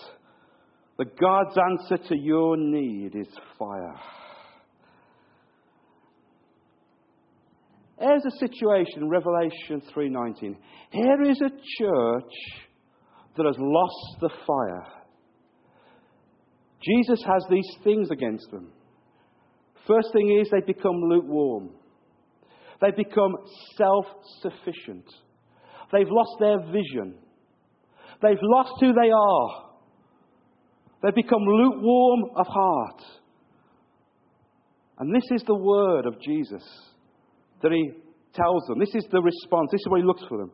that 0.98 1.16
God's 1.16 1.56
answer 1.56 2.08
to 2.08 2.18
your 2.18 2.56
need 2.56 3.14
is 3.14 3.28
fire. 3.56 3.94
Here's 8.00 8.24
a 8.24 8.38
situation 8.38 9.08
Revelation 9.08 9.80
3:19. 9.94 10.56
Here 10.90 11.22
is 11.22 11.40
a 11.40 11.50
church 11.50 12.32
that 13.36 13.46
has 13.46 13.56
lost 13.58 14.20
the 14.20 14.30
fire. 14.44 14.86
Jesus 16.80 17.22
has 17.22 17.44
these 17.48 17.76
things 17.84 18.10
against 18.10 18.50
them. 18.50 18.72
First 19.86 20.12
thing 20.12 20.36
is 20.40 20.50
they 20.50 20.60
become 20.60 20.96
lukewarm. 20.96 21.70
They 22.80 22.90
become 22.90 23.36
self 23.76 24.06
sufficient. 24.40 25.04
They've 25.92 26.08
lost 26.08 26.36
their 26.38 26.58
vision. 26.70 27.14
They've 28.22 28.38
lost 28.42 28.72
who 28.80 28.92
they 28.92 29.10
are. 29.10 29.64
They've 31.02 31.14
become 31.14 31.42
lukewarm 31.42 32.30
of 32.36 32.46
heart. 32.46 33.02
And 34.98 35.14
this 35.14 35.24
is 35.30 35.42
the 35.46 35.54
word 35.54 36.06
of 36.06 36.20
Jesus 36.20 36.62
that 37.62 37.72
he 37.72 37.90
tells 38.34 38.66
them. 38.66 38.78
This 38.78 38.94
is 38.94 39.06
the 39.10 39.22
response. 39.22 39.70
This 39.70 39.80
is 39.80 39.88
what 39.88 40.00
he 40.00 40.06
looks 40.06 40.24
for 40.28 40.38
them. 40.38 40.50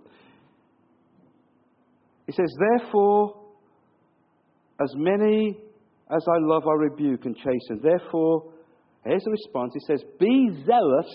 He 2.26 2.33
says, 2.33 2.54
Therefore, 2.59 3.40
as 4.81 4.93
many 4.97 5.59
as 6.11 6.25
I 6.28 6.38
love, 6.40 6.64
I 6.66 6.73
rebuke 6.73 7.25
and 7.25 7.37
chasten. 7.37 7.81
Therefore, 7.83 8.52
here's 9.04 9.25
the 9.25 9.31
response. 9.31 9.73
He 9.75 9.81
says, 9.87 10.04
Be 10.19 10.50
zealous 10.66 11.11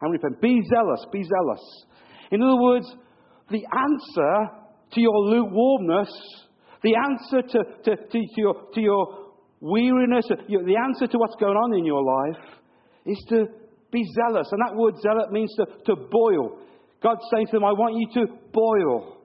and 0.00 0.12
repent. 0.12 0.40
Be 0.40 0.60
zealous, 0.68 1.04
be 1.12 1.22
zealous. 1.22 1.84
In 2.30 2.42
other 2.42 2.60
words, 2.60 2.86
the 3.50 3.64
answer 3.72 4.50
to 4.92 5.00
your 5.00 5.18
lukewarmness, 5.18 6.10
the 6.82 6.94
answer 6.96 7.42
to, 7.42 7.64
to, 7.84 7.96
to, 7.96 8.12
to 8.12 8.40
your, 8.40 8.54
to 8.74 8.80
your 8.80 9.32
weariness, 9.60 10.26
the 10.28 10.76
answer 10.76 11.06
to 11.06 11.18
what's 11.18 11.36
going 11.36 11.56
on 11.56 11.78
in 11.78 11.84
your 11.84 12.02
life 12.02 12.44
is 13.06 13.24
to 13.28 13.46
be 13.92 14.04
zealous. 14.14 14.48
And 14.52 14.60
that 14.64 14.76
word 14.76 14.94
zealot 15.02 15.32
means 15.32 15.54
to, 15.56 15.66
to 15.86 15.96
boil. 16.10 16.58
God's 17.02 17.22
saying 17.32 17.46
to 17.46 17.52
them, 17.52 17.64
I 17.64 17.72
want 17.72 17.96
you 17.96 18.06
to 18.22 18.32
boil. 18.52 19.16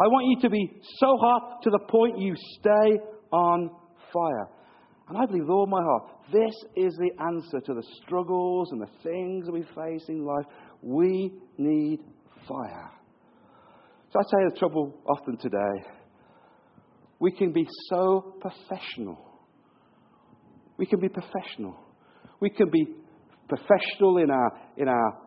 I 0.00 0.08
want 0.08 0.26
you 0.28 0.40
to 0.42 0.50
be 0.50 0.80
so 0.98 1.16
hot 1.20 1.62
to 1.62 1.70
the 1.70 1.78
point 1.88 2.18
you 2.18 2.34
stay 2.58 2.98
on 3.32 3.70
fire. 4.12 4.48
And 5.12 5.20
I 5.20 5.26
believe 5.26 5.42
with 5.42 5.50
all 5.50 5.66
my 5.66 5.82
heart, 5.82 6.04
this 6.32 6.54
is 6.74 6.96
the 6.96 7.10
answer 7.22 7.60
to 7.60 7.74
the 7.74 7.82
struggles 8.02 8.72
and 8.72 8.80
the 8.80 8.88
things 9.02 9.46
we 9.52 9.62
face 9.62 10.08
in 10.08 10.24
life. 10.24 10.46
We 10.80 11.34
need 11.58 11.98
fire. 12.48 12.90
So 14.10 14.20
I 14.20 14.40
you 14.40 14.50
the 14.54 14.58
trouble 14.58 14.98
often 15.06 15.36
today. 15.36 15.86
We 17.18 17.30
can 17.30 17.52
be 17.52 17.66
so 17.90 18.36
professional. 18.40 19.18
We 20.78 20.86
can 20.86 20.98
be 20.98 21.10
professional. 21.10 21.76
We 22.40 22.48
can 22.48 22.70
be 22.70 22.86
professional 23.50 24.16
in 24.16 24.30
our, 24.30 24.50
in 24.78 24.88
our 24.88 25.18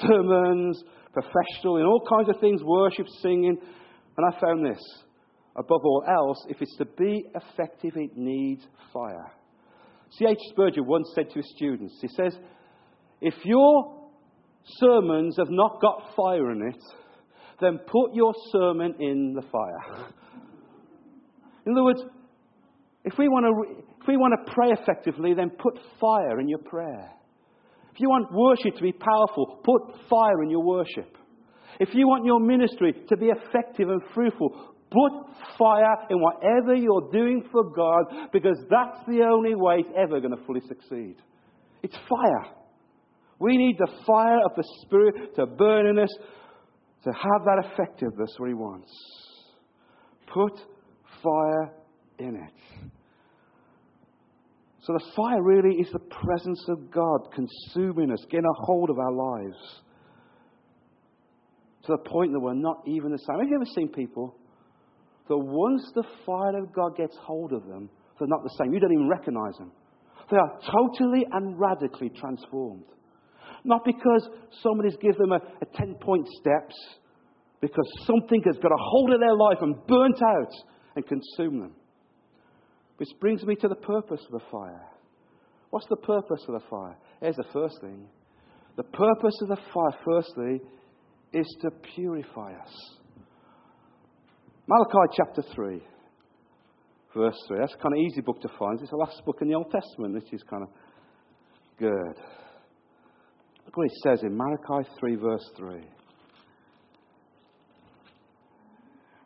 sermons, 0.00 0.82
professional 1.12 1.76
in 1.76 1.84
all 1.84 2.02
kinds 2.08 2.30
of 2.30 2.40
things, 2.40 2.62
worship, 2.64 3.04
singing. 3.20 3.58
And 4.16 4.34
I 4.34 4.40
found 4.40 4.64
this 4.64 4.80
above 5.56 5.80
all 5.84 6.04
else, 6.08 6.44
if 6.48 6.60
it's 6.60 6.76
to 6.76 6.84
be 6.84 7.24
effective, 7.34 7.92
it 7.96 8.16
needs 8.16 8.66
fire. 8.92 9.32
C.H. 10.18 10.38
Spurgeon 10.50 10.86
once 10.86 11.10
said 11.14 11.28
to 11.30 11.36
his 11.36 11.52
students, 11.56 11.98
he 12.00 12.08
says, 12.08 12.36
if 13.20 13.34
your 13.44 14.08
sermons 14.64 15.36
have 15.38 15.50
not 15.50 15.80
got 15.80 16.14
fire 16.16 16.52
in 16.52 16.62
it, 16.62 16.82
then 17.60 17.78
put 17.78 18.14
your 18.14 18.32
sermon 18.52 18.94
in 19.00 19.34
the 19.34 19.42
fire. 19.42 20.08
In 21.66 21.72
other 21.72 21.84
words, 21.84 22.02
if 23.04 23.14
we 23.18 23.28
want 23.28 23.44
to, 23.46 23.84
if 24.00 24.08
we 24.08 24.16
want 24.16 24.34
to 24.34 24.52
pray 24.52 24.70
effectively, 24.70 25.34
then 25.34 25.50
put 25.50 25.78
fire 26.00 26.40
in 26.40 26.48
your 26.48 26.58
prayer. 26.58 27.10
If 27.92 28.00
you 28.00 28.08
want 28.08 28.32
worship 28.32 28.76
to 28.76 28.82
be 28.82 28.92
powerful, 28.92 29.60
put 29.64 29.96
fire 30.08 30.42
in 30.42 30.50
your 30.50 30.64
worship. 30.64 31.16
If 31.80 31.94
you 31.94 32.08
want 32.08 32.24
your 32.24 32.40
ministry 32.40 32.92
to 33.08 33.16
be 33.16 33.26
effective 33.26 33.88
and 33.88 34.00
fruitful, 34.14 34.73
Put 34.90 35.12
fire 35.58 36.06
in 36.10 36.18
whatever 36.20 36.74
you're 36.74 37.10
doing 37.12 37.44
for 37.50 37.64
God 37.70 38.30
because 38.32 38.58
that's 38.70 39.06
the 39.06 39.22
only 39.22 39.54
way 39.54 39.76
it's 39.80 39.90
ever 39.96 40.20
going 40.20 40.36
to 40.36 40.44
fully 40.44 40.60
succeed. 40.68 41.16
It's 41.82 41.96
fire. 42.08 42.54
We 43.38 43.56
need 43.56 43.76
the 43.78 43.90
fire 44.06 44.38
of 44.44 44.52
the 44.56 44.64
Spirit 44.82 45.34
to 45.36 45.46
burn 45.46 45.86
in 45.86 45.98
us 45.98 46.10
to 47.04 47.12
have 47.12 47.44
that 47.44 47.64
effectiveness 47.72 48.34
where 48.38 48.48
He 48.48 48.54
wants. 48.54 48.90
Put 50.32 50.58
fire 51.22 51.72
in 52.18 52.36
it. 52.36 52.90
So 54.82 54.92
the 54.92 55.04
fire 55.16 55.42
really 55.42 55.76
is 55.76 55.88
the 55.92 55.98
presence 55.98 56.62
of 56.68 56.90
God 56.90 57.32
consuming 57.34 58.12
us, 58.12 58.24
getting 58.30 58.44
a 58.44 58.64
hold 58.64 58.90
of 58.90 58.98
our 58.98 59.12
lives 59.12 59.56
to 61.84 61.92
the 61.92 62.10
point 62.10 62.32
that 62.32 62.40
we're 62.40 62.54
not 62.54 62.82
even 62.86 63.12
the 63.12 63.18
same. 63.18 63.38
Have 63.38 63.48
you 63.48 63.56
ever 63.56 63.70
seen 63.74 63.88
people 63.88 64.36
that 65.28 65.38
once 65.38 65.90
the 65.94 66.04
fire 66.26 66.58
of 66.58 66.72
God 66.72 66.96
gets 66.96 67.16
hold 67.22 67.52
of 67.52 67.66
them, 67.66 67.88
they're 68.18 68.28
not 68.28 68.42
the 68.42 68.54
same. 68.58 68.72
You 68.72 68.80
don't 68.80 68.92
even 68.92 69.08
recognize 69.08 69.56
them. 69.58 69.72
They 70.30 70.36
are 70.36 70.58
totally 70.60 71.26
and 71.32 71.58
radically 71.58 72.10
transformed. 72.10 72.84
Not 73.64 73.84
because 73.84 74.28
somebody's 74.62 74.96
given 74.96 75.18
them 75.18 75.32
a, 75.32 75.40
a 75.62 75.66
10 75.74 75.94
point 76.00 76.28
steps, 76.28 76.74
because 77.60 77.86
something 78.06 78.42
has 78.44 78.56
got 78.56 78.72
a 78.72 78.78
hold 78.78 79.12
of 79.12 79.20
their 79.20 79.34
life 79.34 79.58
and 79.62 79.86
burnt 79.86 80.22
out 80.22 80.52
and 80.96 81.06
consumed 81.06 81.62
them. 81.62 81.72
Which 82.98 83.08
brings 83.20 83.42
me 83.44 83.56
to 83.56 83.68
the 83.68 83.74
purpose 83.74 84.20
of 84.26 84.40
the 84.40 84.46
fire. 84.50 84.86
What's 85.70 85.86
the 85.88 85.96
purpose 85.96 86.44
of 86.46 86.54
the 86.54 86.68
fire? 86.70 86.96
Here's 87.20 87.36
the 87.36 87.46
first 87.52 87.80
thing. 87.80 88.06
The 88.76 88.84
purpose 88.84 89.34
of 89.42 89.48
the 89.48 89.56
fire, 89.56 89.98
firstly, 90.04 90.60
is 91.32 91.56
to 91.62 91.70
purify 91.94 92.52
us. 92.52 92.96
Malachi 94.66 95.12
chapter 95.14 95.42
3, 95.54 95.82
verse 97.14 97.36
3. 97.48 97.58
That's 97.58 97.74
kind 97.82 97.94
of 97.94 97.98
easy 97.98 98.22
book 98.22 98.40
to 98.40 98.48
find. 98.58 98.80
It's 98.80 98.90
the 98.90 98.96
last 98.96 99.20
book 99.26 99.38
in 99.42 99.48
the 99.48 99.54
Old 99.54 99.70
Testament, 99.70 100.14
which 100.14 100.32
is 100.32 100.42
kind 100.48 100.62
of 100.62 100.70
good. 101.78 102.16
Look 103.66 103.76
what 103.76 103.86
it 103.86 103.92
says 104.02 104.22
in 104.22 104.34
Malachi 104.34 104.88
3, 104.98 105.16
verse 105.16 105.50
3. 105.58 105.80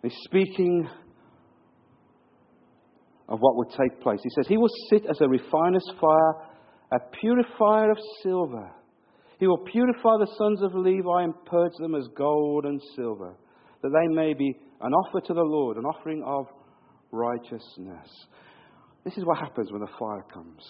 He's 0.02 0.16
speaking 0.24 0.88
of 3.28 3.38
what 3.38 3.56
would 3.58 3.70
take 3.70 4.00
place. 4.00 4.18
He 4.24 4.30
says, 4.30 4.48
He 4.48 4.56
will 4.56 4.70
sit 4.90 5.06
as 5.08 5.20
a 5.20 5.28
refiner's 5.28 5.88
fire, 6.00 6.32
a 6.92 6.98
purifier 7.20 7.92
of 7.92 7.98
silver. 8.24 8.72
He 9.38 9.46
will 9.46 9.58
purify 9.58 10.16
the 10.18 10.34
sons 10.36 10.62
of 10.62 10.74
Levi 10.74 11.22
and 11.22 11.34
purge 11.46 11.74
them 11.78 11.94
as 11.94 12.08
gold 12.16 12.64
and 12.64 12.80
silver, 12.96 13.36
that 13.82 13.90
they 13.90 14.12
may 14.12 14.34
be 14.34 14.56
an 14.80 14.92
offer 14.92 15.20
to 15.20 15.34
the 15.34 15.42
Lord, 15.42 15.76
an 15.76 15.84
offering 15.84 16.22
of 16.24 16.46
righteousness. 17.10 18.08
This 19.04 19.16
is 19.16 19.24
what 19.24 19.38
happens 19.38 19.72
when 19.72 19.80
the 19.80 19.88
fire 19.98 20.24
comes. 20.32 20.62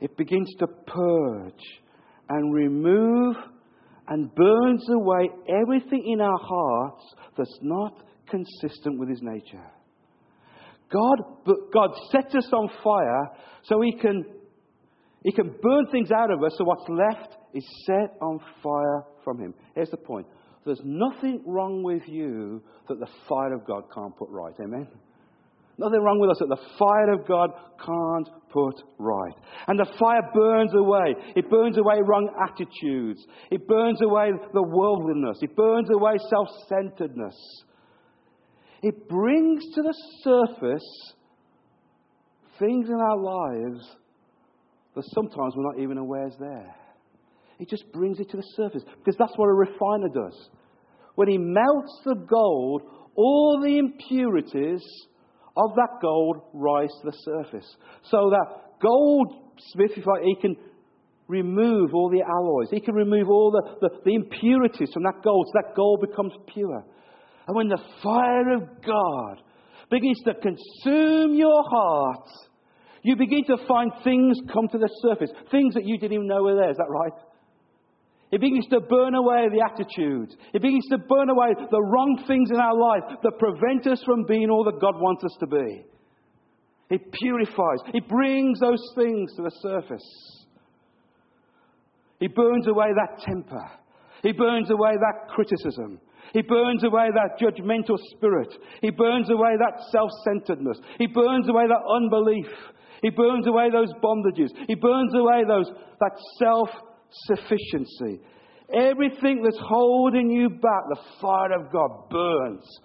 It 0.00 0.16
begins 0.16 0.48
to 0.58 0.66
purge 0.66 1.64
and 2.28 2.54
remove 2.54 3.36
and 4.08 4.34
burns 4.34 4.86
away 4.90 5.30
everything 5.48 6.04
in 6.06 6.20
our 6.20 6.38
hearts 6.40 7.04
that's 7.36 7.58
not 7.62 8.04
consistent 8.30 8.98
with 8.98 9.08
His 9.08 9.20
nature. 9.22 9.64
God, 10.90 11.18
God 11.72 11.90
sets 12.10 12.34
us 12.34 12.50
on 12.52 12.70
fire 12.82 13.30
so 13.64 13.80
He 13.80 13.92
can, 13.92 14.24
he 15.24 15.32
can 15.32 15.54
burn 15.60 15.86
things 15.90 16.10
out 16.10 16.30
of 16.30 16.42
us, 16.42 16.52
so 16.56 16.64
what's 16.64 16.88
left 16.88 17.36
is 17.54 17.66
set 17.86 18.16
on 18.22 18.38
fire 18.62 19.04
from 19.24 19.40
Him. 19.40 19.54
Here's 19.74 19.90
the 19.90 19.96
point 19.96 20.26
there's 20.64 20.80
nothing 20.84 21.42
wrong 21.46 21.82
with 21.82 22.02
you 22.06 22.62
that 22.88 22.98
the 22.98 23.08
fire 23.28 23.54
of 23.54 23.66
God 23.66 23.84
can't 23.94 24.16
put 24.16 24.28
right. 24.30 24.54
Amen? 24.60 24.86
Nothing 25.78 26.00
wrong 26.02 26.18
with 26.18 26.30
us 26.30 26.38
that 26.40 26.48
the 26.48 26.76
fire 26.76 27.12
of 27.12 27.26
God 27.26 27.50
can't 27.78 28.28
put 28.50 28.82
right. 28.98 29.34
And 29.68 29.78
the 29.78 29.86
fire 29.98 30.28
burns 30.34 30.72
away. 30.74 31.14
It 31.36 31.48
burns 31.48 31.78
away 31.78 32.00
wrong 32.04 32.28
attitudes. 32.50 33.24
It 33.50 33.66
burns 33.68 34.00
away 34.02 34.32
the 34.52 34.62
worldliness. 34.62 35.38
It 35.40 35.54
burns 35.54 35.88
away 35.90 36.16
self 36.28 36.48
centeredness. 36.68 37.36
It 38.82 39.08
brings 39.08 39.64
to 39.74 39.82
the 39.82 39.94
surface 40.22 41.14
things 42.58 42.88
in 42.88 42.94
our 42.94 43.16
lives 43.16 43.96
that 44.96 45.04
sometimes 45.14 45.54
we're 45.56 45.72
not 45.74 45.78
even 45.80 45.98
aware 45.98 46.26
is 46.26 46.36
there. 46.40 46.74
It 47.58 47.68
just 47.68 47.90
brings 47.92 48.20
it 48.20 48.30
to 48.30 48.36
the 48.36 48.46
surface 48.56 48.82
because 48.98 49.16
that's 49.18 49.36
what 49.36 49.46
a 49.46 49.54
refiner 49.54 50.08
does. 50.08 50.48
When 51.16 51.28
he 51.28 51.38
melts 51.38 52.00
the 52.04 52.14
gold, 52.14 52.82
all 53.16 53.60
the 53.60 53.78
impurities 53.78 54.84
of 55.56 55.74
that 55.74 55.98
gold 56.00 56.42
rise 56.52 56.90
to 57.02 57.10
the 57.10 57.16
surface. 57.24 57.76
So 58.04 58.30
that 58.30 58.78
goldsmith, 58.80 59.98
if 59.98 60.06
like, 60.06 60.22
he 60.22 60.36
can 60.40 60.54
remove 61.26 61.92
all 61.94 62.10
the 62.10 62.22
alloys, 62.22 62.70
he 62.70 62.80
can 62.80 62.94
remove 62.94 63.28
all 63.28 63.50
the, 63.50 63.88
the, 63.88 63.94
the 64.04 64.14
impurities 64.14 64.90
from 64.94 65.02
that 65.02 65.22
gold, 65.24 65.46
so 65.48 65.60
that 65.60 65.74
gold 65.74 66.00
becomes 66.08 66.32
pure. 66.54 66.84
And 67.48 67.56
when 67.56 67.68
the 67.68 67.82
fire 68.02 68.54
of 68.54 68.62
God 68.86 69.42
begins 69.90 70.20
to 70.24 70.34
consume 70.34 71.34
your 71.34 71.62
heart, 71.68 72.28
you 73.02 73.16
begin 73.16 73.44
to 73.46 73.56
find 73.66 73.90
things 74.04 74.38
come 74.52 74.68
to 74.68 74.78
the 74.78 74.88
surface, 75.02 75.30
things 75.50 75.74
that 75.74 75.84
you 75.84 75.98
didn't 75.98 76.12
even 76.12 76.26
know 76.28 76.42
were 76.42 76.54
there. 76.54 76.70
Is 76.70 76.76
that 76.76 76.88
right? 76.88 77.12
It 78.30 78.40
begins 78.40 78.66
to 78.68 78.80
burn 78.80 79.14
away 79.14 79.48
the 79.48 79.64
attitudes. 79.64 80.36
It 80.52 80.60
begins 80.60 80.86
to 80.90 80.98
burn 80.98 81.30
away 81.30 81.54
the 81.70 81.82
wrong 81.82 82.22
things 82.26 82.50
in 82.50 82.56
our 82.56 82.76
life 82.76 83.18
that 83.22 83.38
prevent 83.38 83.86
us 83.86 84.02
from 84.04 84.24
being 84.28 84.50
all 84.50 84.64
that 84.64 84.80
God 84.80 85.00
wants 85.00 85.24
us 85.24 85.36
to 85.40 85.46
be. 85.46 85.84
It 86.90 87.12
purifies. 87.12 87.80
It 87.94 88.08
brings 88.08 88.60
those 88.60 88.82
things 88.96 89.34
to 89.36 89.42
the 89.42 89.52
surface. 89.62 90.38
He 92.20 92.28
burns 92.28 92.66
away 92.66 92.88
that 92.94 93.22
temper. 93.22 93.70
He 94.22 94.32
burns 94.32 94.70
away 94.70 94.92
that 94.92 95.28
criticism. 95.28 96.00
He 96.32 96.42
burns 96.42 96.84
away 96.84 97.08
that 97.14 97.38
judgmental 97.40 97.96
spirit. 98.16 98.52
He 98.82 98.90
burns 98.90 99.30
away 99.30 99.52
that 99.58 99.82
self 99.90 100.10
centeredness. 100.24 100.78
He 100.98 101.06
burns 101.06 101.48
away 101.48 101.64
that 101.66 101.94
unbelief. 101.96 102.46
He 103.00 103.10
burns 103.10 103.46
away 103.46 103.70
those 103.70 103.92
bondages. 104.02 104.50
He 104.66 104.74
burns 104.74 105.14
away 105.14 105.44
those, 105.46 105.70
that 106.00 106.12
self 106.38 106.68
sufficiency. 107.10 108.20
Everything 108.74 109.42
that's 109.42 109.58
holding 109.60 110.30
you 110.30 110.50
back, 110.50 110.82
the 110.88 111.00
fire 111.20 111.58
of 111.58 111.72
God 111.72 112.10
burns 112.10 112.80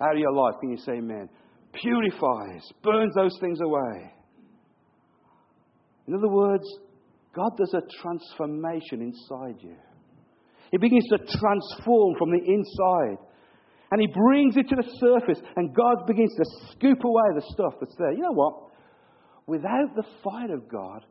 out 0.00 0.14
of 0.14 0.18
your 0.18 0.32
life. 0.32 0.54
Can 0.60 0.70
you 0.70 0.76
say 0.76 0.92
amen? 0.92 1.28
Purifies, 1.72 2.62
burns 2.82 3.14
those 3.14 3.36
things 3.40 3.60
away. 3.60 4.12
In 6.06 6.14
other 6.14 6.28
words, 6.28 6.64
God 7.34 7.56
does 7.56 7.72
a 7.74 8.02
transformation 8.02 9.00
inside 9.00 9.56
you. 9.60 9.76
He 10.70 10.78
begins 10.78 11.06
to 11.08 11.18
transform 11.18 12.14
from 12.18 12.30
the 12.30 12.42
inside. 12.44 13.18
And 13.90 14.00
He 14.00 14.06
brings 14.06 14.56
it 14.56 14.68
to 14.68 14.76
the 14.76 14.90
surface, 14.98 15.40
and 15.56 15.74
God 15.74 16.06
begins 16.06 16.34
to 16.36 16.44
scoop 16.72 17.04
away 17.04 17.22
the 17.34 17.42
stuff 17.52 17.74
that's 17.80 17.94
there. 17.98 18.12
You 18.12 18.22
know 18.22 18.32
what? 18.32 18.54
Without 19.46 19.94
the 19.94 20.04
fire 20.24 20.54
of 20.54 20.68
God, 20.68 21.04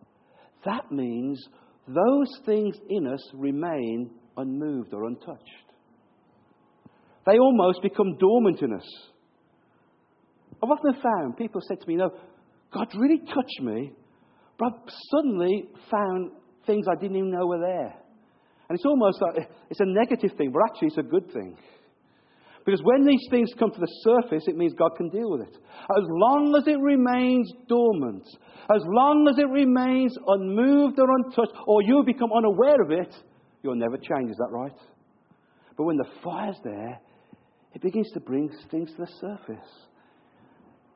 that 0.65 0.91
means 0.91 1.43
those 1.87 2.39
things 2.45 2.75
in 2.89 3.07
us 3.07 3.21
remain 3.33 4.11
unmoved 4.37 4.93
or 4.93 5.05
untouched. 5.05 5.41
They 7.25 7.37
almost 7.37 7.81
become 7.81 8.17
dormant 8.17 8.61
in 8.61 8.73
us. 8.73 8.87
I've 10.63 10.69
often 10.69 10.93
found 11.01 11.37
people 11.37 11.61
say 11.67 11.75
to 11.75 11.87
me, 11.87 11.95
No, 11.95 12.11
God 12.73 12.87
really 12.95 13.19
touched 13.19 13.61
me, 13.61 13.91
but 14.57 14.65
I've 14.65 14.93
suddenly 15.11 15.65
found 15.89 16.31
things 16.65 16.85
I 16.89 16.99
didn't 16.99 17.17
even 17.17 17.31
know 17.31 17.47
were 17.47 17.59
there. 17.59 17.95
And 18.69 18.77
it's 18.77 18.85
almost 18.85 19.21
like 19.21 19.49
it's 19.69 19.79
a 19.79 19.85
negative 19.85 20.37
thing, 20.37 20.51
but 20.51 20.61
actually 20.69 20.89
it's 20.89 20.97
a 20.97 21.03
good 21.03 21.31
thing. 21.33 21.57
Because 22.65 22.81
when 22.83 23.05
these 23.05 23.25
things 23.29 23.49
come 23.57 23.71
to 23.71 23.79
the 23.79 23.91
surface, 24.03 24.43
it 24.47 24.55
means 24.55 24.73
God 24.77 24.91
can 24.95 25.09
deal 25.09 25.31
with 25.31 25.41
it. 25.41 25.55
As 25.55 26.03
long 26.07 26.55
as 26.55 26.67
it 26.67 26.79
remains 26.79 27.51
dormant, 27.67 28.23
as 28.73 28.83
long 28.85 29.27
as 29.27 29.37
it 29.39 29.49
remains 29.49 30.15
unmoved 30.27 30.99
or 30.99 31.07
untouched, 31.15 31.57
or 31.65 31.81
you 31.81 32.03
become 32.05 32.29
unaware 32.31 32.81
of 32.81 32.91
it, 32.91 33.13
you'll 33.63 33.75
never 33.75 33.97
change. 33.97 34.29
Is 34.29 34.37
that 34.37 34.51
right? 34.51 34.77
But 35.75 35.85
when 35.85 35.97
the 35.97 36.09
fire's 36.23 36.57
there, 36.63 36.99
it 37.73 37.81
begins 37.81 38.11
to 38.13 38.19
bring 38.19 38.49
things 38.69 38.91
to 38.91 38.97
the 38.97 39.11
surface. 39.19 39.69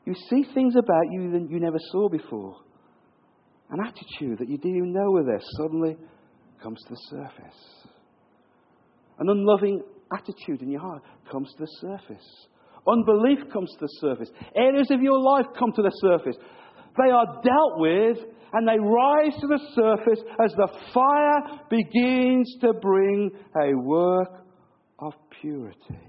You 0.06 0.14
see 0.30 0.46
things 0.54 0.76
about 0.76 1.06
you 1.12 1.32
that 1.32 1.50
you 1.50 1.60
never 1.60 1.80
saw 1.92 2.10
before. 2.10 2.58
An 3.72 3.80
attitude 3.84 4.38
that 4.38 4.50
you 4.50 4.60
didn't 4.60 4.94
know 4.94 5.12
were 5.12 5.24
there 5.24 5.42
suddenly 5.58 5.98
comes 6.62 6.80
to 6.84 6.90
the 6.90 7.00
surface. 7.10 7.88
An 9.18 9.30
unloving 9.30 9.82
attitude 10.18 10.62
in 10.62 10.70
your 10.70 10.82
heart 10.82 11.04
comes 11.32 11.52
to 11.54 11.64
the 11.64 11.72
surface. 11.82 12.48
Unbelief 12.88 13.40
comes 13.52 13.72
to 13.72 13.78
the 13.82 13.94
surface. 14.00 14.30
Areas 14.56 14.92
of 14.92 15.02
your 15.02 15.20
life 15.20 15.46
come 15.58 15.72
to 15.76 15.82
the 15.82 15.92
surface. 16.02 16.36
They 16.98 17.12
are 17.12 17.42
dealt 17.44 17.80
with 17.80 18.18
and 18.54 18.68
they 18.68 18.80
rise 18.80 19.34
to 19.42 19.48
the 19.48 19.60
surface 19.74 20.20
as 20.44 20.52
the 20.54 20.68
fire 20.94 21.60
begins 21.70 22.56
to 22.62 22.74
bring 22.74 23.32
a 23.62 23.76
work 23.76 24.46
of 25.00 25.14
purity. 25.42 26.00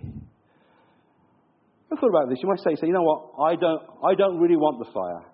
I 1.90 1.96
thought 1.96 2.08
about 2.08 2.28
this. 2.28 2.38
You 2.42 2.48
might 2.48 2.58
say, 2.60 2.74
say, 2.74 2.86
you 2.86 2.92
know 2.92 3.02
what? 3.02 3.32
I 3.42 3.56
don't, 3.56 3.82
I 4.04 4.14
don't 4.14 4.38
really 4.38 4.56
want 4.56 4.84
the 4.84 4.92
fire. 4.92 5.24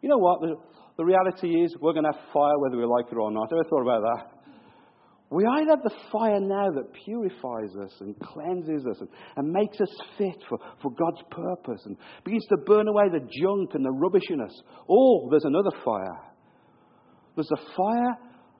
You 0.00 0.08
know 0.08 0.18
what? 0.18 0.40
The, 0.40 0.56
the 0.96 1.04
reality 1.04 1.62
is 1.62 1.76
we're 1.80 1.92
going 1.92 2.04
to 2.04 2.12
have 2.12 2.32
fire 2.32 2.58
whether 2.58 2.76
we 2.76 2.84
like 2.84 3.06
it 3.10 3.16
or 3.16 3.30
not. 3.30 3.52
Ever 3.52 3.64
thought 3.64 3.82
about 3.82 4.02
that? 4.02 4.37
We 5.30 5.44
either 5.44 5.70
have 5.70 5.82
the 5.82 5.94
fire 6.10 6.40
now 6.40 6.70
that 6.70 6.92
purifies 7.04 7.76
us 7.84 7.92
and 8.00 8.18
cleanses 8.18 8.86
us 8.86 8.96
and, 9.00 9.08
and 9.36 9.52
makes 9.52 9.78
us 9.78 9.94
fit 10.16 10.42
for, 10.48 10.58
for 10.80 10.90
God's 10.90 11.22
purpose 11.30 11.82
and 11.84 11.98
begins 12.24 12.46
to 12.46 12.56
burn 12.64 12.88
away 12.88 13.04
the 13.10 13.20
junk 13.20 13.74
and 13.74 13.84
the 13.84 13.90
rubbish 13.90 14.30
in 14.30 14.40
us, 14.40 14.62
or 14.86 15.28
there's 15.30 15.44
another 15.44 15.70
fire. 15.84 16.20
There's 17.34 17.50
a 17.52 17.76
fire 17.76 18.16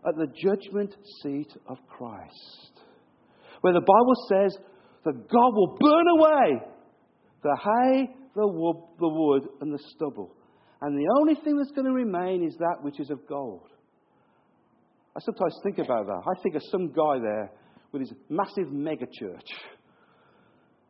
at 0.06 0.16
the 0.16 0.26
judgment 0.42 0.94
seat 1.22 1.50
of 1.68 1.78
Christ, 1.88 2.80
where 3.62 3.72
the 3.72 3.80
Bible 3.80 4.14
says 4.28 4.56
that 5.04 5.28
God 5.30 5.54
will 5.54 5.76
burn 5.80 6.06
away 6.08 6.62
the 7.42 7.56
hay, 7.56 8.14
the 8.34 8.46
wood, 8.46 8.76
the 8.98 9.08
wood 9.08 9.48
and 9.62 9.72
the 9.72 9.82
stubble. 9.94 10.34
And 10.82 10.96
the 10.98 11.08
only 11.18 11.34
thing 11.34 11.56
that's 11.56 11.72
going 11.72 11.86
to 11.86 11.92
remain 11.92 12.44
is 12.44 12.54
that 12.58 12.82
which 12.82 13.00
is 13.00 13.10
of 13.10 13.26
gold. 13.26 13.68
I 15.18 15.20
sometimes 15.24 15.58
think 15.64 15.78
about 15.78 16.06
that. 16.06 16.22
I 16.28 16.40
think 16.44 16.54
of 16.54 16.62
some 16.70 16.92
guy 16.92 17.18
there 17.20 17.50
with 17.90 18.02
his 18.02 18.12
massive 18.28 18.70
mega 18.70 19.06
church 19.18 19.48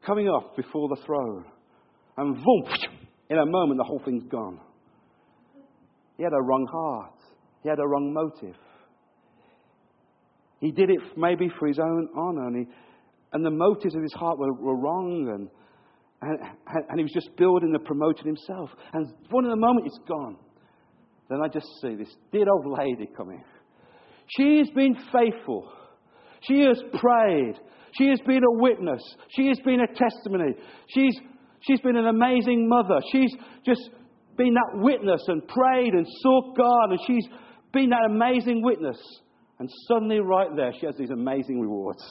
coming 0.04 0.28
up 0.28 0.54
before 0.54 0.86
the 0.90 1.00
throne. 1.06 1.46
And 2.18 2.34
boom, 2.34 2.64
in 3.30 3.38
a 3.38 3.46
moment, 3.46 3.78
the 3.78 3.84
whole 3.84 4.02
thing's 4.04 4.24
gone. 4.30 4.60
He 6.18 6.24
had 6.24 6.34
a 6.34 6.42
wrong 6.42 6.66
heart. 6.70 7.14
He 7.62 7.70
had 7.70 7.78
a 7.78 7.86
wrong 7.86 8.12
motive. 8.12 8.56
He 10.60 10.72
did 10.72 10.90
it 10.90 11.00
maybe 11.16 11.48
for 11.58 11.66
his 11.66 11.78
own 11.78 12.08
honor, 12.14 12.48
and, 12.48 12.66
he, 12.66 12.72
and 13.32 13.46
the 13.46 13.50
motives 13.50 13.94
of 13.94 14.02
his 14.02 14.12
heart 14.12 14.38
were, 14.38 14.52
were 14.52 14.76
wrong, 14.76 15.30
and, 15.32 15.48
and, 16.20 16.50
and 16.90 16.98
he 16.98 17.02
was 17.02 17.12
just 17.14 17.34
building 17.38 17.72
and 17.74 17.82
promoting 17.82 18.26
himself. 18.26 18.68
And 18.92 19.06
one 19.30 19.46
of 19.46 19.50
the 19.52 19.56
moment 19.56 19.86
it's 19.86 20.00
gone, 20.06 20.36
then 21.30 21.38
I 21.42 21.48
just 21.48 21.66
see 21.80 21.94
this 21.94 22.14
dear 22.30 22.44
old 22.52 22.78
lady 22.78 23.08
coming. 23.16 23.42
She 24.36 24.58
has 24.58 24.68
been 24.70 24.94
faithful. 25.12 25.70
She 26.42 26.60
has 26.60 26.80
prayed. 27.00 27.54
She 27.92 28.08
has 28.08 28.20
been 28.26 28.42
a 28.44 28.60
witness. 28.60 29.02
She 29.30 29.48
has 29.48 29.58
been 29.64 29.80
a 29.80 29.86
testimony. 29.86 30.54
She's, 30.88 31.18
she's 31.60 31.80
been 31.80 31.96
an 31.96 32.06
amazing 32.06 32.68
mother. 32.68 33.00
She's 33.10 33.34
just 33.64 33.90
been 34.36 34.54
that 34.54 34.82
witness 34.82 35.22
and 35.26 35.46
prayed 35.48 35.94
and 35.94 36.06
sought 36.22 36.56
God, 36.56 36.90
and 36.90 37.00
she's 37.06 37.26
been 37.72 37.90
that 37.90 38.04
amazing 38.08 38.62
witness. 38.62 38.98
And 39.58 39.68
suddenly, 39.88 40.20
right 40.20 40.48
there, 40.54 40.72
she 40.78 40.86
has 40.86 40.94
these 40.96 41.10
amazing 41.10 41.60
rewards. 41.60 42.02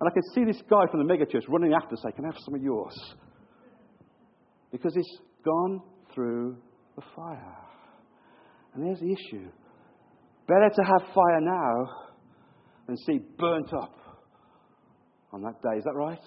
And 0.00 0.08
I 0.08 0.12
can 0.12 0.22
see 0.34 0.44
this 0.44 0.62
guy 0.70 0.84
from 0.90 1.04
the 1.04 1.12
megachurch 1.12 1.48
running 1.48 1.72
after, 1.72 1.96
saying, 1.96 2.14
Can 2.14 2.24
I 2.24 2.28
have 2.28 2.40
some 2.44 2.54
of 2.54 2.62
yours? 2.62 2.94
Because 4.70 4.94
it's 4.94 5.18
gone 5.44 5.80
through 6.14 6.56
the 6.96 7.02
fire. 7.16 7.56
And 8.74 8.86
there's 8.86 9.00
the 9.00 9.12
issue. 9.12 9.48
Better 10.46 10.70
to 10.74 10.82
have 10.82 11.14
fire 11.14 11.40
now 11.40 11.90
than 12.86 12.96
see 12.96 13.18
burnt 13.38 13.72
up 13.74 13.96
on 15.32 15.42
that 15.42 15.60
day. 15.62 15.78
Is 15.78 15.84
that 15.84 15.94
right? 15.94 16.20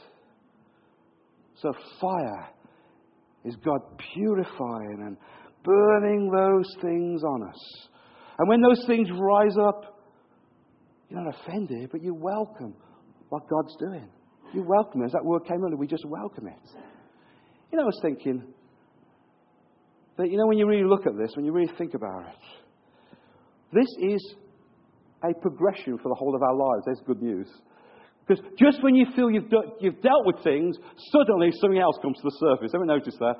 So, 1.62 1.74
fire 2.02 2.50
is 3.46 3.56
God 3.64 3.80
purifying 4.14 5.04
and 5.06 5.18
burning 5.64 6.32
those 6.32 6.76
things 6.82 7.24
on 7.24 7.48
us. 7.48 7.88
And 8.38 8.48
when 8.48 8.62
those 8.62 8.86
things 8.88 9.10
rise 9.12 9.56
up, 9.58 10.00
you're 11.10 11.22
not 11.22 11.34
offended, 11.36 11.90
but 11.92 12.02
you 12.02 12.14
welcome 12.14 12.76
what 13.30 13.44
God's 13.50 13.76
doing. 13.80 14.10
You 14.54 14.64
welcome 14.68 15.02
it. 15.02 15.06
As 15.06 15.12
that 15.12 15.24
word 15.24 15.46
came 15.46 15.64
under, 15.64 15.76
we 15.78 15.88
just 15.88 16.06
welcome 16.06 16.48
it. 16.48 16.78
You 17.72 17.78
know, 17.78 17.84
I 17.84 17.86
was 17.86 18.00
thinking 18.02 18.44
that, 20.18 20.30
you 20.30 20.38
know, 20.38 20.48
when 20.48 20.58
you 20.58 20.68
really 20.68 20.88
look 20.88 21.06
at 21.06 21.18
this, 21.18 21.32
when 21.36 21.46
you 21.46 21.52
really 21.52 21.72
think 21.78 21.94
about 21.94 22.28
it, 22.28 22.69
this 23.74 23.88
is 24.02 24.36
a 25.24 25.34
progression 25.42 25.98
for 25.98 26.10
the 26.10 26.16
whole 26.16 26.36
of 26.36 26.42
our 26.42 26.56
lives. 26.56 26.84
That's 26.86 27.02
good 27.06 27.22
news. 27.22 27.48
Because 28.26 28.44
just 28.58 28.84
when 28.84 28.96
you 28.96 29.06
feel 29.16 29.32
you've, 29.32 29.52
you've 29.80 30.02
dealt 30.02 30.26
with 30.26 30.44
things, 30.44 30.78
suddenly 31.12 31.52
something 31.60 31.80
else 31.80 31.98
comes 32.02 32.18
to 32.18 32.24
the 32.24 32.38
surface. 32.40 32.72
Haven't 32.72 32.88
noticed 32.88 33.18
that? 33.20 33.36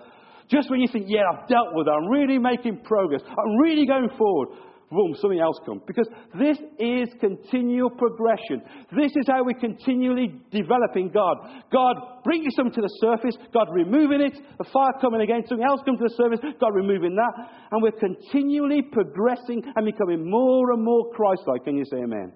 Just 0.50 0.72
when 0.72 0.80
you 0.80 0.88
think, 0.92 1.06
yeah, 1.08 1.22
I've 1.32 1.48
dealt 1.48 1.74
with 1.74 1.86
that, 1.86 1.94
I'm 1.94 2.10
really 2.10 2.40
making 2.40 2.82
progress, 2.84 3.22
I'm 3.30 3.56
really 3.62 3.86
going 3.86 4.10
forward, 4.18 4.50
boom, 4.92 5.16
something 5.16 5.40
else 5.40 5.58
comes. 5.66 5.82
Because 5.86 6.08
this 6.38 6.58
is 6.80 7.10
continual 7.20 7.90
progression. 7.92 8.62
This 8.96 9.12
is 9.16 9.26
how 9.28 9.44
we're 9.44 9.60
continually 9.60 10.34
developing 10.52 11.10
God. 11.14 11.38
God 11.72 11.96
bringing 12.24 12.50
something 12.52 12.74
to 12.74 12.82
the 12.82 12.96
surface, 13.00 13.36
God 13.54 13.68
removing 13.72 14.22
it, 14.22 14.34
the 14.58 14.66
fire 14.74 14.94
coming 15.00 15.22
again, 15.22 15.44
something 15.48 15.66
else 15.66 15.82
comes 15.86 16.00
to 16.00 16.06
the 16.06 16.16
surface, 16.16 16.40
God 16.60 16.74
removing 16.74 17.16
that. 17.16 17.50
And 17.72 17.82
we're 17.82 17.92
continually 17.92 18.82
progressing 18.82 19.64
and 19.76 19.86
becoming 19.86 20.30
more 20.30 20.72
and 20.72 20.84
more 20.84 21.12
Christ 21.14 21.44
like. 21.48 21.64
Can 21.64 21.78
you 21.78 21.86
say 21.86 21.98
amen? 21.98 22.34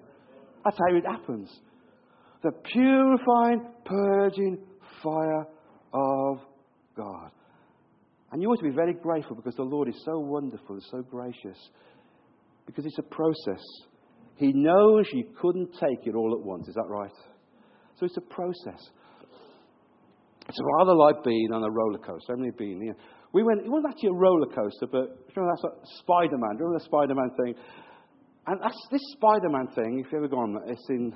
That's 0.64 0.78
how 0.78 0.96
it 0.96 1.04
happens. 1.06 1.50
The 2.42 2.52
purifying, 2.72 3.66
purging 3.84 4.58
fire 5.02 5.46
of 5.92 6.38
God. 6.96 7.30
And 8.32 8.42
you 8.42 8.48
ought 8.48 8.58
to 8.58 8.64
be 8.64 8.74
very 8.74 8.94
grateful 8.94 9.36
because 9.36 9.54
the 9.54 9.62
Lord 9.62 9.88
is 9.88 9.94
so 10.04 10.18
wonderful 10.18 10.80
so 10.90 11.02
gracious 11.02 11.56
because 12.66 12.84
it's 12.86 12.98
a 12.98 13.14
process. 13.14 13.62
He 14.36 14.52
knows 14.52 15.06
you 15.12 15.24
couldn't 15.40 15.72
take 15.74 16.06
it 16.06 16.14
all 16.14 16.36
at 16.38 16.44
once. 16.44 16.68
Is 16.68 16.74
that 16.74 16.88
right? 16.88 17.12
So 17.98 18.06
it's 18.06 18.16
a 18.16 18.34
process. 18.34 18.80
It's 20.48 20.58
rather 20.78 20.94
like 20.94 21.22
being 21.24 21.52
on 21.52 21.62
a 21.62 21.70
roller 21.70 21.98
coaster. 21.98 22.36
Have 22.36 22.58
been 22.58 22.80
here? 22.82 22.96
We 23.32 23.42
went, 23.42 23.60
it 23.60 23.70
wasn't 23.70 23.94
actually 23.94 24.10
a 24.10 24.20
roller 24.20 24.46
coaster, 24.46 24.86
but 24.90 25.26
remember 25.34 25.54
that's 25.54 25.64
like 25.64 25.78
Spider 26.00 26.38
Man. 26.38 26.56
Remember 26.58 26.78
the 26.78 26.84
Spider 26.84 27.14
Man 27.14 27.30
thing? 27.36 27.54
And 28.46 28.60
that's 28.60 28.78
this 28.90 29.00
Spider 29.16 29.48
Man 29.48 29.68
thing, 29.74 30.02
if 30.04 30.12
you've 30.12 30.24
ever 30.24 30.28
gone, 30.28 30.56
it's 30.66 30.86
in 30.90 31.12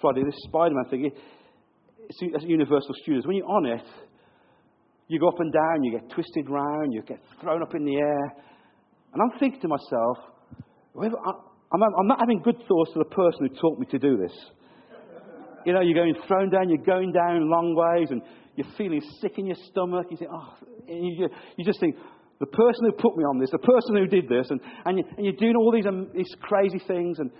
Friday, 0.00 0.22
this 0.24 0.38
Spider 0.48 0.74
Man 0.74 0.88
thing, 0.88 1.10
it's 2.08 2.22
at 2.34 2.48
Universal 2.48 2.94
Studios. 3.02 3.26
When 3.26 3.36
you're 3.36 3.50
on 3.50 3.66
it, 3.66 3.84
you 5.08 5.18
go 5.18 5.28
up 5.28 5.40
and 5.40 5.52
down, 5.52 5.82
you 5.82 5.98
get 5.98 6.08
twisted 6.10 6.48
round, 6.48 6.92
you 6.92 7.02
get 7.02 7.18
thrown 7.40 7.62
up 7.62 7.74
in 7.74 7.84
the 7.84 7.96
air. 7.96 8.24
And 9.12 9.20
I'm 9.20 9.38
thinking 9.40 9.60
to 9.62 9.68
myself, 9.68 10.29
I'm 10.96 12.06
not 12.08 12.20
having 12.20 12.40
good 12.42 12.56
thoughts 12.66 12.92
for 12.92 12.98
the 12.98 13.10
person 13.10 13.48
who 13.48 13.60
taught 13.60 13.78
me 13.78 13.86
to 13.90 13.98
do 13.98 14.16
this. 14.16 14.32
You 15.66 15.74
know, 15.74 15.80
you're 15.80 15.94
going 15.94 16.14
thrown 16.26 16.50
down, 16.50 16.68
you're 16.68 16.84
going 16.84 17.12
down 17.12 17.50
long 17.50 17.74
ways, 17.76 18.08
and 18.10 18.22
you're 18.56 18.66
feeling 18.78 19.02
sick 19.20 19.38
in 19.38 19.46
your 19.46 19.56
stomach. 19.70 20.06
You 20.10 20.16
think, 20.16 20.30
oh, 20.32 20.54
you, 20.88 21.28
you 21.56 21.64
just 21.64 21.80
think, 21.80 21.96
the 22.40 22.46
person 22.46 22.86
who 22.86 22.92
put 22.92 23.16
me 23.18 23.24
on 23.24 23.38
this, 23.38 23.50
the 23.50 23.58
person 23.58 23.96
who 23.96 24.06
did 24.06 24.26
this, 24.26 24.48
and, 24.48 24.60
and, 24.86 24.98
you, 24.98 25.04
and 25.18 25.26
you're 25.26 25.36
doing 25.36 25.54
all 25.56 25.70
these, 25.70 25.84
um, 25.86 26.08
these 26.14 26.34
crazy 26.40 26.80
things, 26.88 27.18
and, 27.18 27.30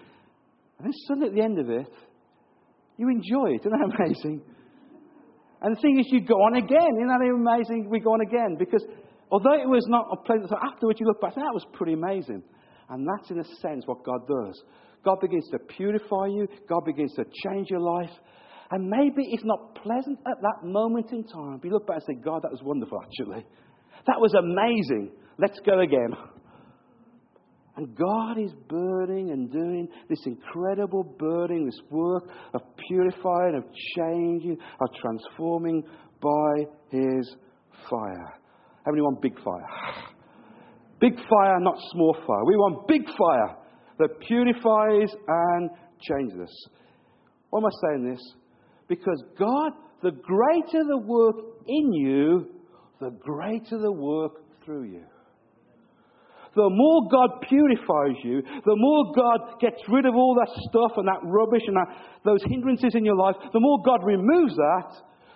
and 0.78 0.84
then 0.84 0.92
suddenly 1.08 1.28
at 1.28 1.34
the 1.34 1.40
end 1.40 1.58
of 1.58 1.70
it, 1.70 1.88
you 2.98 3.08
enjoy 3.08 3.56
it. 3.56 3.64
Isn't 3.64 3.72
that 3.72 3.96
amazing? 3.98 4.42
And 5.62 5.76
the 5.76 5.80
thing 5.80 5.98
is, 5.98 6.06
you 6.12 6.20
go 6.20 6.34
on 6.34 6.56
again. 6.56 7.00
Isn't 7.00 7.08
that 7.08 7.24
amazing? 7.24 7.88
We 7.88 8.00
go 8.00 8.12
on 8.12 8.20
again. 8.20 8.56
Because 8.58 8.84
although 9.30 9.56
it 9.56 9.68
was 9.68 9.84
not 9.88 10.08
a 10.12 10.16
pleasant, 10.16 10.52
afterwards 10.52 11.00
you 11.00 11.06
look 11.06 11.20
back, 11.20 11.32
and 11.36 11.44
that 11.44 11.52
was 11.52 11.64
pretty 11.72 11.94
amazing. 11.94 12.42
And 12.90 13.06
that's, 13.06 13.30
in 13.30 13.38
a 13.38 13.44
sense, 13.62 13.86
what 13.86 14.04
God 14.04 14.26
does. 14.26 14.62
God 15.04 15.20
begins 15.20 15.48
to 15.52 15.58
purify 15.58 16.26
you, 16.26 16.46
God 16.68 16.84
begins 16.84 17.14
to 17.14 17.24
change 17.46 17.70
your 17.70 17.80
life. 17.80 18.10
And 18.72 18.88
maybe 18.88 19.22
it's 19.30 19.44
not 19.44 19.74
pleasant 19.82 20.18
at 20.26 20.40
that 20.42 20.68
moment 20.68 21.10
in 21.12 21.24
time. 21.24 21.58
But 21.58 21.64
you 21.64 21.72
look 21.72 21.86
back 21.86 22.02
and 22.06 22.16
say, 22.16 22.22
God, 22.22 22.42
that 22.42 22.52
was 22.52 22.60
wonderful, 22.62 22.98
actually. 23.02 23.44
That 24.06 24.20
was 24.20 24.32
amazing. 24.34 25.12
Let's 25.38 25.58
go 25.66 25.80
again. 25.80 26.14
And 27.76 27.96
God 27.96 28.38
is 28.38 28.52
burning 28.68 29.30
and 29.30 29.50
doing 29.50 29.88
this 30.08 30.20
incredible 30.26 31.02
burning, 31.18 31.64
this 31.64 31.80
work 31.90 32.24
of 32.52 32.60
purifying, 32.88 33.56
of 33.56 33.64
changing, 33.96 34.58
of 34.80 34.88
transforming 35.00 35.82
by 36.20 36.66
His 36.90 37.34
fire. 37.88 38.34
How 38.84 38.92
many 38.92 39.02
want 39.02 39.22
big 39.22 39.34
fire? 39.42 39.66
Big 41.00 41.14
fire, 41.16 41.58
not 41.60 41.76
small 41.92 42.14
fire. 42.26 42.44
We 42.44 42.56
want 42.56 42.86
big 42.86 43.06
fire 43.06 43.56
that 43.98 44.20
purifies 44.20 45.10
and 45.26 45.70
changes 46.00 46.38
us. 46.40 46.68
Why 47.50 47.60
am 47.60 47.66
I 47.66 47.70
saying 47.82 48.10
this? 48.10 48.34
Because 48.88 49.22
God, 49.38 49.72
the 50.02 50.10
greater 50.10 50.84
the 50.88 50.98
work 50.98 51.36
in 51.66 51.92
you, 51.92 52.46
the 53.00 53.10
greater 53.20 53.78
the 53.78 53.92
work 53.92 54.32
through 54.64 54.84
you. 54.84 55.04
The 56.54 56.68
more 56.68 57.08
God 57.10 57.46
purifies 57.48 58.16
you, 58.24 58.42
the 58.42 58.76
more 58.76 59.14
God 59.14 59.60
gets 59.60 59.80
rid 59.88 60.04
of 60.04 60.14
all 60.14 60.34
that 60.34 60.52
stuff 60.68 60.92
and 60.96 61.06
that 61.06 61.20
rubbish 61.22 61.62
and 61.66 61.76
that, 61.76 61.96
those 62.24 62.42
hindrances 62.48 62.94
in 62.94 63.04
your 63.04 63.16
life, 63.16 63.36
the 63.52 63.60
more 63.60 63.78
God 63.84 64.04
removes 64.04 64.56
that, 64.56 64.92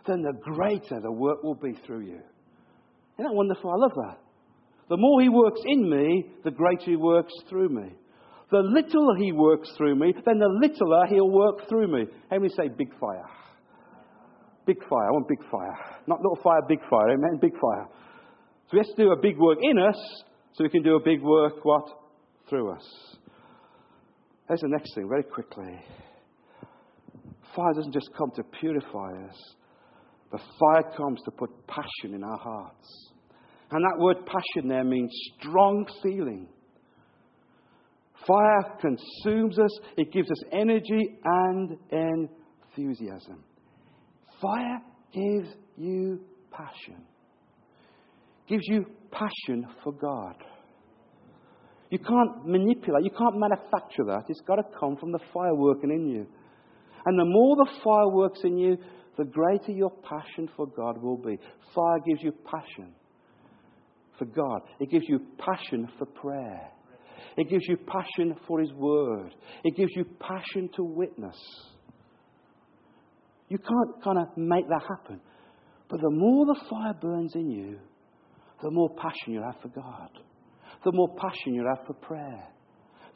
then 0.07 0.23
the 0.23 0.33
greater 0.43 1.01
the 1.01 1.13
work 1.13 1.43
will 1.43 1.55
be 1.55 1.75
through 1.87 2.01
you. 2.01 2.21
Isn't 3.17 3.31
that 3.31 3.33
wonderful? 3.33 3.71
I 3.71 3.77
love 3.77 3.93
that. 3.95 4.24
The 4.89 4.97
more 4.97 5.21
He 5.23 5.29
works 5.29 5.61
in 5.65 5.89
me, 5.89 6.27
the 6.45 6.51
greater 6.51 6.91
He 6.91 6.97
works 6.97 7.33
through 7.49 7.69
me. 7.69 7.91
The 8.51 8.59
littler 8.59 9.17
He 9.19 9.33
works 9.33 9.71
through 9.77 9.97
me, 9.97 10.13
then 10.25 10.39
the 10.39 10.59
littler 10.61 11.07
He'll 11.07 11.31
work 11.31 11.69
through 11.69 11.89
me. 11.89 12.07
How 12.31 12.39
many 12.39 12.51
say 12.51 12.69
big 12.69 12.93
fire? 12.99 13.25
Big 14.67 14.79
fire. 14.89 15.09
I 15.09 15.13
want 15.13 15.29
big 15.29 15.43
fire. 15.51 15.77
Not 16.07 16.21
little 16.21 16.39
fire, 16.43 16.61
big 16.67 16.81
fire. 16.89 17.11
Amen? 17.11 17.39
Big 17.41 17.53
fire. 17.53 17.87
So 18.67 18.71
he 18.73 18.79
has 18.79 18.89
to 18.97 19.05
do 19.05 19.13
a 19.13 19.21
big 19.21 19.39
work 19.39 19.59
in 19.61 19.79
us 19.79 20.25
so 20.55 20.65
we 20.65 20.71
can 20.71 20.83
do 20.83 20.97
a 20.97 21.01
big 21.01 21.21
work, 21.23 21.65
what? 21.65 21.85
Through 22.49 22.73
us. 22.73 23.17
There's 24.49 24.61
the 24.61 24.69
next 24.69 24.95
thing, 24.95 25.09
very 25.09 25.23
quickly. 25.23 25.81
Fire 27.57 27.73
doesn't 27.75 27.93
just 27.93 28.11
come 28.17 28.31
to 28.37 28.43
purify 28.61 29.11
us, 29.29 29.55
the 30.33 30.39
fire 30.59 30.93
comes 30.97 31.21
to 31.25 31.31
put 31.31 31.51
passion 31.67 32.15
in 32.15 32.25
our 32.25 32.39
hearts. 32.39 33.11
And 33.71 33.83
that 33.85 33.99
word 33.99 34.19
passion 34.27 34.69
there 34.69 34.85
means 34.85 35.11
strong 35.41 35.87
feeling. 36.03 36.49
Fire 38.27 38.79
consumes 38.81 39.59
us, 39.59 39.79
it 39.97 40.13
gives 40.13 40.31
us 40.31 40.43
energy 40.53 41.19
and 41.25 41.77
enthusiasm. 41.91 43.45
Fire 44.41 44.81
gives 45.13 45.55
you 45.77 46.21
passion, 46.51 47.03
gives 48.49 48.65
you 48.67 48.87
passion 49.11 49.67
for 49.83 49.93
God. 49.93 50.37
You 51.91 51.99
can't 51.99 52.47
manipulate, 52.47 53.05
you 53.05 53.11
can't 53.11 53.37
manufacture 53.37 54.05
that. 54.07 54.25
It's 54.29 54.41
got 54.41 54.57
to 54.57 54.65
come 54.79 54.97
from 54.97 55.13
the 55.13 55.21
fire 55.33 55.55
working 55.55 55.91
in 55.91 56.09
you. 56.09 56.27
And 57.07 57.19
the 57.19 57.25
more 57.27 57.57
the 57.57 57.71
fire 57.85 58.09
works 58.09 58.41
in 58.43 58.57
you, 58.57 58.79
the 59.19 59.25
greater 59.25 59.73
your 59.73 59.91
passion 59.91 60.49
for 60.57 60.67
God 60.67 61.01
will 61.01 61.19
be. 61.19 61.39
Fire 61.75 62.01
gives 62.07 62.23
you 62.23 62.33
passion 62.51 62.95
for 64.19 64.25
God. 64.27 64.63
It 64.81 64.91
gives 64.91 65.05
you 65.09 65.21
passion 65.39 65.89
for 65.99 66.07
prayer. 66.07 66.71
It 67.37 67.49
gives 67.51 67.65
you 67.69 67.77
passion 67.77 68.37
for 68.47 68.61
His 68.61 68.73
Word. 68.73 69.35
It 69.65 69.77
gives 69.77 69.91
you 69.97 70.05
passion 70.21 70.71
to 70.77 70.85
witness. 70.85 71.37
You 73.49 73.59
can't 73.59 74.03
kind 74.03 74.19
of 74.19 74.37
make 74.37 74.69
that 74.69 74.83
happen. 74.83 75.21
But 75.89 76.01
the 76.01 76.11
more 76.11 76.47
the 76.47 76.61
fire 76.71 76.95
burns 77.01 77.35
in 77.35 77.51
you, 77.51 77.79
the 78.63 78.71
more 78.71 78.89
passion 78.97 79.33
you 79.33 79.43
have 79.43 79.61
for 79.61 79.69
God, 79.69 80.11
the 80.85 80.93
more 80.93 81.15
passion 81.17 81.55
you 81.55 81.67
have 81.67 81.87
for 81.87 81.95
prayer, 81.95 82.45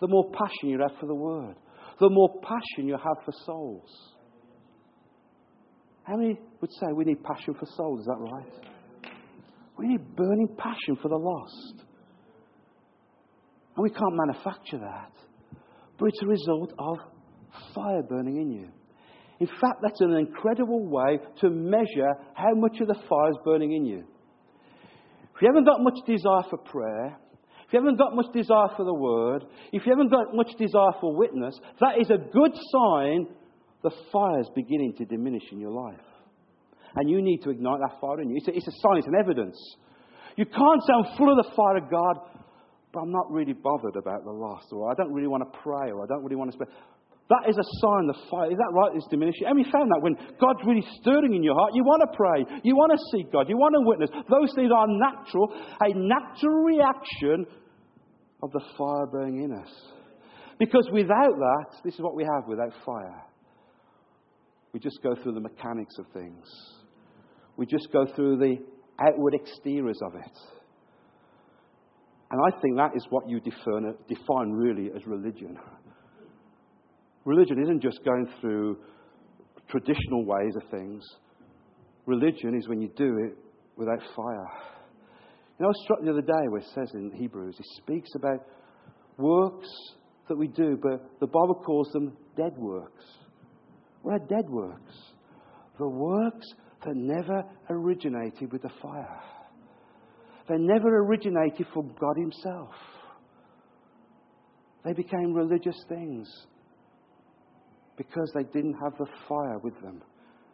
the 0.00 0.08
more 0.08 0.30
passion 0.32 0.68
you 0.68 0.78
have 0.80 0.98
for 1.00 1.06
the 1.06 1.14
Word, 1.14 1.54
the 2.00 2.10
more 2.10 2.40
passion 2.42 2.86
you 2.86 2.96
have 2.96 3.24
for 3.24 3.32
souls. 3.46 3.90
How 6.04 6.16
many 6.16 6.38
would 6.60 6.70
say 6.72 6.86
we 6.94 7.04
need 7.04 7.22
passion 7.22 7.54
for 7.54 7.66
souls? 7.76 8.00
Is 8.00 8.06
that 8.06 8.18
right? 8.18 8.67
We 9.78 9.86
need 9.86 10.16
burning 10.16 10.48
passion 10.58 10.96
for 11.00 11.08
the 11.08 11.16
lost. 11.16 11.84
And 13.76 13.84
we 13.84 13.90
can't 13.90 14.14
manufacture 14.26 14.78
that. 14.78 15.12
But 15.98 16.06
it's 16.06 16.22
a 16.22 16.26
result 16.26 16.72
of 16.78 16.98
fire 17.74 18.02
burning 18.02 18.40
in 18.40 18.50
you. 18.50 18.68
In 19.40 19.46
fact, 19.46 19.80
that's 19.82 20.00
an 20.00 20.14
incredible 20.14 20.84
way 20.84 21.18
to 21.40 21.50
measure 21.50 22.12
how 22.34 22.54
much 22.54 22.80
of 22.80 22.88
the 22.88 22.96
fire 23.08 23.30
is 23.30 23.38
burning 23.44 23.72
in 23.72 23.84
you. 23.84 24.04
If 25.36 25.42
you 25.42 25.48
haven't 25.48 25.64
got 25.64 25.80
much 25.80 25.98
desire 26.06 26.42
for 26.50 26.58
prayer, 26.58 27.16
if 27.66 27.72
you 27.72 27.78
haven't 27.78 27.98
got 27.98 28.16
much 28.16 28.32
desire 28.32 28.68
for 28.76 28.84
the 28.84 28.94
word, 28.94 29.44
if 29.72 29.86
you 29.86 29.92
haven't 29.92 30.10
got 30.10 30.34
much 30.34 30.50
desire 30.58 30.92
for 31.00 31.16
witness, 31.16 31.54
that 31.80 32.00
is 32.00 32.10
a 32.10 32.18
good 32.18 32.52
sign 32.72 33.28
the 33.84 33.90
fire 34.12 34.40
is 34.40 34.50
beginning 34.56 34.94
to 34.98 35.04
diminish 35.04 35.44
in 35.52 35.60
your 35.60 35.70
life. 35.70 36.07
And 36.96 37.08
you 37.10 37.22
need 37.22 37.42
to 37.42 37.50
ignite 37.50 37.80
that 37.80 38.00
fire 38.00 38.20
in 38.20 38.30
you. 38.30 38.36
It's 38.38 38.48
a, 38.48 38.56
it's 38.56 38.68
a 38.68 38.76
sign, 38.82 38.98
it's 38.98 39.06
an 39.06 39.18
evidence. 39.18 39.56
You 40.36 40.46
can't 40.46 40.82
say, 40.86 40.92
I'm 40.94 41.16
full 41.16 41.30
of 41.30 41.36
the 41.44 41.50
fire 41.54 41.76
of 41.76 41.90
God, 41.90 42.16
but 42.92 43.00
I'm 43.00 43.12
not 43.12 43.30
really 43.30 43.52
bothered 43.52 43.96
about 43.96 44.24
the 44.24 44.32
lost, 44.32 44.66
or 44.72 44.90
I 44.90 44.94
don't 44.94 45.12
really 45.12 45.28
want 45.28 45.42
to 45.44 45.58
pray, 45.60 45.90
or 45.90 46.04
I 46.04 46.06
don't 46.08 46.22
really 46.22 46.36
want 46.36 46.50
to 46.50 46.56
spend. 46.56 46.70
That 47.28 47.44
is 47.44 47.58
a 47.58 47.66
sign 47.84 48.08
the 48.08 48.16
fire, 48.30 48.50
is 48.50 48.56
that 48.56 48.72
right? 48.72 48.96
It's 48.96 49.06
diminishing. 49.10 49.44
And 49.46 49.56
we 49.56 49.64
found 49.68 49.92
that 49.92 50.00
when 50.00 50.16
God's 50.40 50.64
really 50.64 50.84
stirring 51.00 51.34
in 51.34 51.42
your 51.42 51.54
heart, 51.54 51.72
you 51.74 51.84
want 51.84 52.00
to 52.00 52.16
pray, 52.16 52.40
you 52.64 52.74
want 52.74 52.92
to 52.96 53.00
seek 53.12 53.30
God, 53.30 53.50
you 53.50 53.58
want 53.58 53.76
to 53.76 53.84
witness. 53.84 54.08
Those 54.32 54.48
things 54.56 54.72
are 54.72 54.86
natural, 54.88 55.52
a 55.52 55.92
natural 55.92 56.64
reaction 56.64 57.44
of 58.42 58.50
the 58.52 58.64
fire 58.78 59.06
burning 59.12 59.44
in 59.44 59.52
us. 59.52 59.68
Because 60.58 60.88
without 60.90 61.36
that, 61.36 61.84
this 61.84 61.94
is 61.94 62.00
what 62.00 62.16
we 62.16 62.24
have 62.24 62.48
without 62.48 62.72
fire. 62.86 63.22
We 64.78 64.82
just 64.90 65.02
go 65.02 65.16
through 65.20 65.32
the 65.32 65.40
mechanics 65.40 65.96
of 65.98 66.06
things. 66.14 66.46
We 67.56 67.66
just 67.66 67.88
go 67.92 68.06
through 68.14 68.36
the 68.36 68.58
outward 69.00 69.34
exteriors 69.34 69.98
of 70.06 70.14
it. 70.14 70.38
And 72.30 72.40
I 72.46 72.56
think 72.60 72.76
that 72.76 72.92
is 72.94 73.04
what 73.10 73.28
you 73.28 73.40
define, 73.40 73.92
define 74.06 74.52
really 74.52 74.92
as 74.94 75.04
religion. 75.04 75.58
Religion 77.24 77.60
isn't 77.60 77.82
just 77.82 78.04
going 78.04 78.28
through 78.40 78.78
traditional 79.68 80.24
ways 80.24 80.54
of 80.54 80.70
things. 80.70 81.02
Religion 82.06 82.56
is 82.56 82.68
when 82.68 82.80
you 82.80 82.88
do 82.96 83.18
it 83.26 83.36
without 83.76 83.98
fire. 84.14 84.48
You 85.58 85.64
know, 85.64 85.64
I 85.64 85.70
was 85.70 85.80
struck 85.82 86.02
the 86.04 86.10
other 86.10 86.22
day 86.22 86.48
where 86.50 86.60
it 86.60 86.68
says 86.72 86.88
in 86.94 87.10
Hebrews, 87.18 87.56
it 87.58 87.66
speaks 87.82 88.10
about 88.14 88.46
works 89.16 89.68
that 90.28 90.38
we 90.38 90.46
do, 90.46 90.78
but 90.80 91.18
the 91.18 91.26
Bible 91.26 91.60
calls 91.66 91.90
them 91.90 92.16
dead 92.36 92.52
works. 92.56 93.02
Are 94.08 94.18
dead 94.18 94.48
works? 94.48 94.94
The 95.78 95.88
works 95.88 96.46
that 96.84 96.94
never 96.94 97.44
originated 97.70 98.52
with 98.52 98.62
the 98.62 98.70
fire. 98.82 99.20
They 100.48 100.56
never 100.56 101.04
originated 101.04 101.66
from 101.74 101.94
God 102.00 102.16
Himself. 102.16 102.70
They 104.84 104.92
became 104.94 105.34
religious 105.34 105.76
things 105.88 106.28
because 107.96 108.30
they 108.34 108.44
didn't 108.44 108.76
have 108.82 108.96
the 108.98 109.06
fire 109.28 109.58
with 109.58 109.78
them. 109.82 110.00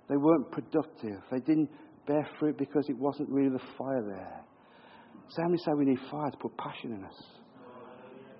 They 0.08 0.16
weren't 0.16 0.50
productive. 0.50 1.20
They 1.30 1.40
didn't 1.40 1.70
bear 2.06 2.26
fruit 2.38 2.58
because 2.58 2.86
it 2.88 2.98
wasn't 2.98 3.28
really 3.30 3.50
the 3.50 3.62
fire 3.78 4.02
there. 4.04 4.40
So, 5.28 5.42
many 5.42 5.58
say 5.58 5.72
we 5.76 5.84
need 5.84 5.98
fire 6.10 6.30
to 6.30 6.36
put 6.36 6.56
passion 6.56 6.92
in 6.92 7.04
us? 7.04 7.22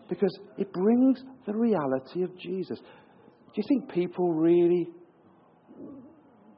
Because 0.08 0.36
it 0.58 0.72
brings 0.72 1.22
the 1.46 1.54
reality 1.54 2.22
of 2.22 2.36
Jesus. 2.38 2.78
Do 2.78 3.54
you 3.54 3.64
think 3.68 3.92
people 3.92 4.32
really 4.32 4.88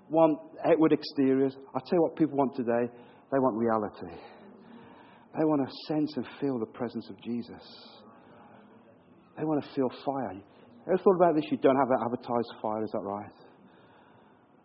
want 0.08 0.38
outward 0.64 0.92
exteriors? 0.92 1.54
i 1.74 1.78
tell 1.80 1.98
you 1.98 2.02
what 2.02 2.16
people 2.16 2.36
want 2.36 2.54
today. 2.56 2.92
They 3.32 3.38
want 3.38 3.56
reality. 3.56 4.16
They 5.36 5.44
want 5.44 5.68
to 5.68 5.74
sense 5.88 6.12
and 6.16 6.24
feel 6.40 6.58
the 6.58 6.66
presence 6.66 7.08
of 7.10 7.20
Jesus. 7.22 7.62
They 9.36 9.44
want 9.44 9.62
to 9.62 9.70
feel 9.74 9.90
fire. 10.04 10.32
Ever 10.88 10.98
thought 10.98 11.16
about 11.16 11.34
this? 11.34 11.44
You 11.50 11.58
don't 11.58 11.76
have 11.76 11.88
that 11.88 12.02
advertised 12.04 12.62
fire, 12.62 12.84
is 12.84 12.90
that 12.92 13.02
right? 13.02 13.32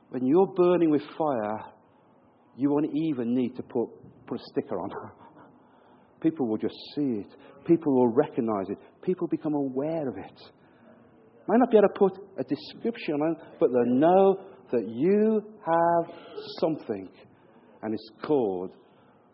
When 0.09 0.25
you're 0.25 0.47
burning 0.47 0.91
with 0.91 1.01
fire, 1.17 1.65
you 2.55 2.69
won't 2.69 2.89
even 2.93 3.33
need 3.33 3.55
to 3.55 3.63
put, 3.63 3.89
put 4.27 4.39
a 4.39 4.43
sticker 4.51 4.79
on. 4.79 4.89
People 6.21 6.47
will 6.47 6.57
just 6.57 6.75
see 6.95 7.21
it. 7.21 7.27
People 7.65 7.95
will 7.95 8.09
recognize 8.09 8.69
it. 8.69 8.77
People 9.01 9.27
become 9.27 9.53
aware 9.53 10.07
of 10.07 10.17
it. 10.17 10.41
Might 11.47 11.57
not 11.57 11.71
be 11.71 11.77
able 11.77 11.87
to 11.87 11.99
put 11.99 12.13
a 12.37 12.43
description 12.43 13.15
on 13.15 13.31
it, 13.31 13.37
but 13.59 13.69
they 13.69 13.89
know 13.89 14.39
that 14.71 14.87
you 14.87 15.41
have 15.65 16.15
something, 16.59 17.09
and 17.83 17.93
it's 17.93 18.09
called 18.23 18.71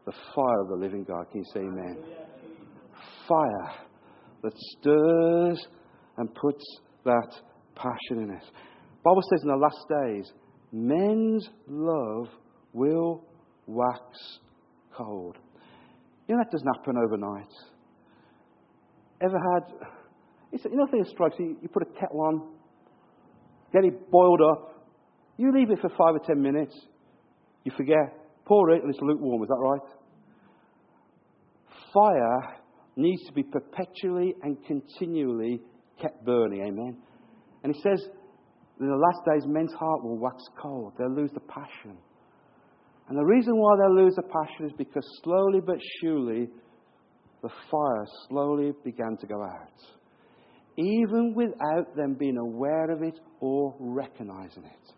the 0.05 0.13
fire 0.33 0.61
of 0.61 0.69
the 0.69 0.75
living 0.75 1.03
God. 1.03 1.25
Can 1.31 1.41
you 1.41 1.45
say 1.53 1.59
amen? 1.59 1.97
Fire 3.27 3.73
that 4.43 4.53
stirs 4.55 5.67
and 6.17 6.33
puts 6.33 6.63
that 7.03 7.29
passion 7.75 8.23
in 8.23 8.31
us. 8.31 8.43
Bible 9.03 9.21
says 9.29 9.41
in 9.43 9.49
the 9.49 9.55
last 9.55 9.85
days, 10.05 10.31
men's 10.71 11.49
love 11.67 12.27
will 12.73 13.23
wax 13.65 14.39
cold. 14.95 15.37
You 16.27 16.35
know 16.35 16.43
that 16.43 16.51
doesn't 16.51 16.67
happen 16.75 16.95
overnight. 16.97 17.53
Ever 19.21 19.37
had? 19.37 19.73
You 20.51 20.77
know, 20.77 20.85
the 20.85 20.91
thing 20.91 21.03
that 21.03 21.09
strikes 21.09 21.35
you. 21.39 21.57
You 21.61 21.69
put 21.69 21.83
a 21.83 21.99
kettle 21.99 22.21
on, 22.21 22.49
get 23.73 23.85
it 23.85 24.09
boiled 24.11 24.41
up. 24.41 24.76
You 25.37 25.51
leave 25.53 25.71
it 25.71 25.79
for 25.79 25.89
five 25.89 26.15
or 26.15 26.21
ten 26.25 26.41
minutes. 26.41 26.75
You 27.63 27.71
forget. 27.77 28.13
Pour 28.45 28.71
it, 28.71 28.81
and 28.81 28.89
it's 28.89 29.01
lukewarm. 29.01 29.43
Is 29.43 29.49
that 29.49 29.55
right? 29.59 29.81
Fire 31.93 32.57
needs 32.95 33.23
to 33.27 33.33
be 33.33 33.43
perpetually 33.43 34.33
and 34.41 34.57
continually 34.65 35.61
kept 36.01 36.25
burning. 36.25 36.61
Amen. 36.61 36.97
And 37.63 37.73
he 37.75 37.81
says, 37.81 38.07
in 38.79 38.87
the 38.87 38.95
last 38.95 39.19
days, 39.25 39.43
men's 39.47 39.73
heart 39.73 40.03
will 40.03 40.17
wax 40.17 40.43
cold. 40.61 40.93
They'll 40.97 41.13
lose 41.13 41.31
the 41.33 41.41
passion. 41.41 41.97
And 43.09 43.17
the 43.17 43.23
reason 43.23 43.57
why 43.57 43.75
they'll 43.77 44.03
lose 44.03 44.15
the 44.15 44.23
passion 44.23 44.65
is 44.65 44.73
because 44.77 45.05
slowly 45.23 45.61
but 45.65 45.77
surely, 46.01 46.47
the 47.41 47.49
fire 47.71 48.05
slowly 48.29 48.73
began 48.83 49.17
to 49.19 49.27
go 49.27 49.41
out. 49.41 49.79
Even 50.77 51.33
without 51.35 51.95
them 51.95 52.15
being 52.19 52.37
aware 52.37 52.91
of 52.91 53.01
it 53.01 53.19
or 53.39 53.75
recognizing 53.79 54.63
it. 54.63 54.93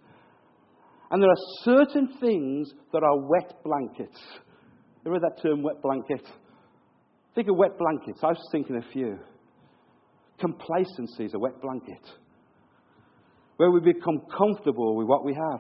And 1.12 1.22
there 1.22 1.30
are 1.30 1.64
certain 1.64 2.10
things 2.20 2.72
that 2.94 3.04
are 3.04 3.18
wet 3.18 3.64
blankets. 3.64 4.20
You 5.06 5.12
read 5.12 5.22
that 5.24 5.42
term, 5.42 5.64
wet 5.64 5.82
blanket? 5.82 6.28
Think 7.36 7.48
of 7.48 7.58
wet 7.58 7.78
blankets. 7.78 8.20
I 8.24 8.28
was 8.28 8.50
thinking 8.52 8.76
a 8.76 8.92
few. 8.92 9.18
Complacency 10.40 11.26
is 11.26 11.34
a 11.34 11.40
wet 11.40 11.60
blanket 11.62 12.02
where 13.58 13.72
we 13.72 13.82
become 13.82 14.22
comfortable 14.38 14.96
with 14.96 15.08
what 15.08 15.26
we 15.26 15.34
have. 15.34 15.60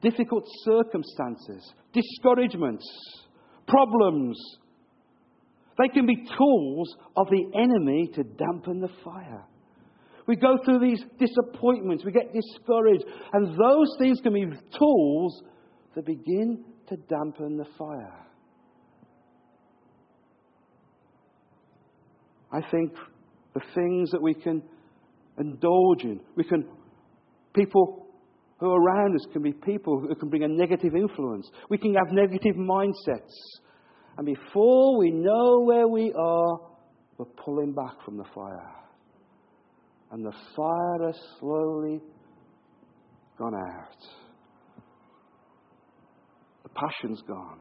Difficult 0.00 0.44
circumstances, 0.64 1.70
discouragements, 1.92 2.86
problems. 3.68 4.40
They 5.78 5.88
can 5.88 6.06
be 6.06 6.16
tools 6.16 6.96
of 7.16 7.26
the 7.28 7.44
enemy 7.54 8.08
to 8.14 8.22
dampen 8.22 8.80
the 8.80 8.88
fire. 9.04 9.44
We 10.30 10.36
go 10.36 10.58
through 10.64 10.78
these 10.78 11.02
disappointments, 11.18 12.04
we 12.04 12.12
get 12.12 12.32
discouraged, 12.32 13.02
and 13.32 13.48
those 13.48 13.96
things 13.98 14.20
can 14.22 14.32
be 14.32 14.46
tools 14.78 15.42
that 15.96 16.06
begin 16.06 16.64
to 16.88 16.96
dampen 16.96 17.56
the 17.56 17.64
fire. 17.76 18.26
I 22.52 22.60
think 22.70 22.92
the 23.54 23.60
things 23.74 24.12
that 24.12 24.22
we 24.22 24.34
can 24.34 24.62
indulge 25.36 26.04
in, 26.04 26.20
we 26.36 26.44
can, 26.44 26.64
people 27.52 28.06
who 28.60 28.70
are 28.70 28.80
around 28.80 29.16
us 29.16 29.26
can 29.32 29.42
be 29.42 29.52
people 29.52 29.98
who 29.98 30.14
can 30.14 30.28
bring 30.28 30.44
a 30.44 30.48
negative 30.48 30.94
influence. 30.94 31.50
We 31.68 31.78
can 31.78 31.92
have 31.94 32.12
negative 32.12 32.54
mindsets. 32.54 33.34
And 34.16 34.26
before 34.26 34.96
we 34.96 35.10
know 35.10 35.64
where 35.64 35.88
we 35.88 36.12
are, 36.16 36.60
we're 37.18 37.24
pulling 37.44 37.72
back 37.72 38.04
from 38.04 38.16
the 38.16 38.26
fire. 38.32 38.79
And 40.10 40.24
the 40.24 40.32
fire 40.56 41.06
has 41.06 41.16
slowly 41.38 42.00
gone 43.38 43.54
out. 43.54 43.96
The 46.64 46.68
passion's 46.70 47.22
gone. 47.26 47.58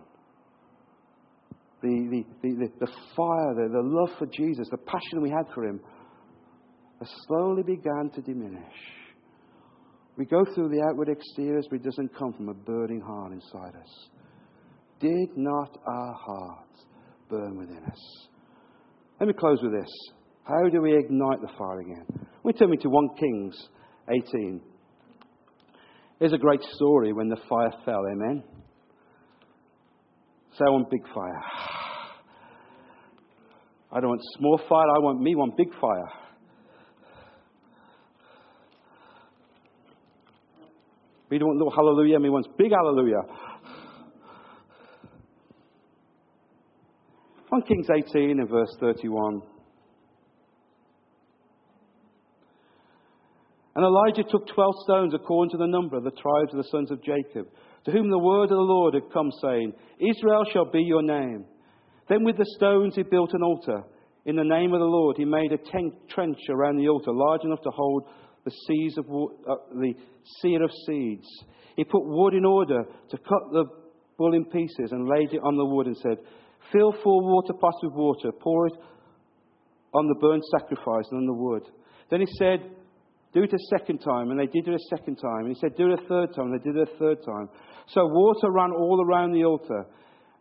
the, 1.81 2.25
the, 2.41 2.49
the, 2.49 2.67
the, 2.79 2.91
fire, 3.15 3.53
the, 3.55 3.69
the 3.71 3.81
love 3.81 4.09
for 4.17 4.25
Jesus, 4.27 4.67
the 4.69 4.77
passion 4.77 5.21
we 5.21 5.29
had 5.29 5.45
for 5.53 5.63
him, 5.63 5.79
has 6.99 7.09
slowly 7.27 7.63
began 7.63 8.09
to 8.15 8.21
diminish. 8.21 8.73
We 10.17 10.25
go 10.25 10.43
through 10.53 10.69
the 10.69 10.83
outward 10.89 11.07
exteriors, 11.09 11.65
but 11.69 11.77
it 11.77 11.83
doesn't 11.83 12.17
come 12.17 12.33
from 12.33 12.49
a 12.49 12.53
burning 12.53 12.99
heart 12.99 13.31
inside 13.31 13.75
us. 13.79 14.09
Did 14.99 15.37
not 15.37 15.77
our 15.87 16.13
hearts 16.13 16.85
burn 17.29 17.57
within 17.57 17.83
us? 17.85 18.27
Let 19.19 19.27
me 19.27 19.33
close 19.39 19.59
with 19.61 19.71
this. 19.71 19.89
How 20.49 20.67
do 20.67 20.81
we 20.81 20.97
ignite 20.97 21.41
the 21.41 21.49
fire 21.59 21.79
again? 21.79 22.05
We 22.43 22.53
turn 22.53 22.71
me 22.71 22.77
to 22.77 22.89
1 22.89 23.09
Kings 23.19 23.55
18. 24.09 24.59
Here's 26.17 26.33
a 26.33 26.39
great 26.39 26.63
story 26.73 27.13
when 27.13 27.29
the 27.29 27.37
fire 27.47 27.71
fell, 27.85 28.01
amen? 28.11 28.43
Say, 30.57 30.65
I 30.65 30.71
want 30.71 30.89
big 30.89 31.03
fire. 31.13 31.39
I 33.91 33.99
don't 33.99 34.09
want 34.09 34.21
small 34.39 34.59
fire, 34.67 34.89
I 34.95 34.99
want 34.99 35.21
me 35.21 35.35
one 35.35 35.51
big 35.55 35.69
fire. 35.79 36.09
We 41.29 41.37
don't 41.37 41.49
want 41.49 41.59
little 41.59 41.75
hallelujah, 41.75 42.19
me 42.19 42.29
wants 42.31 42.49
big 42.57 42.71
hallelujah. 42.71 43.21
1 47.49 47.61
Kings 47.61 47.87
18 48.15 48.39
and 48.39 48.49
verse 48.49 48.75
31. 48.79 49.41
And 53.79 53.85
Elijah 53.85 54.29
took 54.29 54.45
twelve 54.45 54.75
stones 54.83 55.13
according 55.13 55.51
to 55.51 55.57
the 55.57 55.65
number 55.65 55.95
of 55.95 56.03
the 56.03 56.11
tribes 56.11 56.51
of 56.51 56.57
the 56.57 56.67
sons 56.69 56.91
of 56.91 57.01
Jacob, 57.01 57.47
to 57.85 57.91
whom 57.91 58.09
the 58.09 58.19
word 58.19 58.51
of 58.51 58.57
the 58.57 58.57
Lord 58.57 58.93
had 58.93 59.09
come, 59.13 59.31
saying, 59.41 59.71
Israel 60.01 60.43
shall 60.51 60.69
be 60.69 60.81
your 60.81 61.01
name. 61.01 61.45
Then 62.09 62.25
with 62.25 62.35
the 62.35 62.53
stones 62.57 62.95
he 62.95 63.03
built 63.03 63.31
an 63.31 63.41
altar. 63.41 63.83
In 64.25 64.35
the 64.35 64.43
name 64.43 64.73
of 64.73 64.81
the 64.81 64.85
Lord 64.85 65.15
he 65.17 65.23
made 65.23 65.53
a 65.53 65.57
ten- 65.57 65.93
trench 66.09 66.39
around 66.49 66.75
the 66.75 66.89
altar, 66.89 67.11
large 67.13 67.45
enough 67.45 67.61
to 67.61 67.69
hold 67.69 68.03
the 68.43 68.51
seeds 68.67 68.97
of 68.97 69.05
uh, 69.05 69.55
the 69.71 69.93
seed 70.41 70.61
of 70.61 70.71
seeds. 70.85 71.25
He 71.77 71.85
put 71.85 72.03
wood 72.03 72.33
in 72.33 72.43
order 72.43 72.83
to 72.83 73.17
cut 73.17 73.43
the 73.53 73.63
bull 74.17 74.33
in 74.33 74.43
pieces 74.43 74.91
and 74.91 75.07
laid 75.07 75.31
it 75.31 75.41
on 75.41 75.55
the 75.55 75.63
wood 75.63 75.87
and 75.87 75.95
said, 75.95 76.17
Fill 76.73 76.91
four 77.01 77.21
water 77.23 77.53
pots 77.53 77.77
with 77.81 77.93
water, 77.93 78.33
pour 78.41 78.67
it 78.67 78.73
on 79.93 80.05
the 80.05 80.19
burnt 80.19 80.43
sacrifice 80.51 81.05
and 81.11 81.19
on 81.19 81.25
the 81.27 81.33
wood. 81.33 81.63
Then 82.11 82.19
he 82.19 82.27
said, 82.37 82.59
Do 83.33 83.43
it 83.43 83.53
a 83.53 83.77
second 83.77 83.99
time. 83.99 84.31
And 84.31 84.39
they 84.39 84.47
did 84.47 84.67
it 84.67 84.73
a 84.73 84.95
second 84.95 85.17
time. 85.17 85.45
And 85.45 85.55
he 85.55 85.59
said, 85.59 85.75
Do 85.75 85.91
it 85.91 85.99
a 85.99 86.07
third 86.07 86.33
time. 86.35 86.51
And 86.51 86.59
they 86.59 86.63
did 86.63 86.75
it 86.75 86.89
a 86.93 86.97
third 86.97 87.17
time. 87.23 87.49
So 87.93 88.05
water 88.05 88.51
ran 88.51 88.71
all 88.71 89.03
around 89.05 89.33
the 89.33 89.45
altar. 89.45 89.85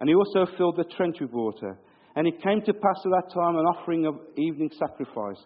And 0.01 0.09
he 0.09 0.15
also 0.15 0.47
filled 0.57 0.77
the 0.77 0.85
trench 0.97 1.17
with 1.21 1.33
water. 1.33 1.79
And 2.17 2.27
it 2.27 2.43
came 2.43 2.63
to 2.63 2.73
pass 2.73 2.99
at 3.05 3.11
that 3.11 3.33
time 3.35 3.57
an 3.57 3.67
offering 3.67 4.07
of 4.07 4.17
evening 4.37 4.71
sacrifice. 4.79 5.39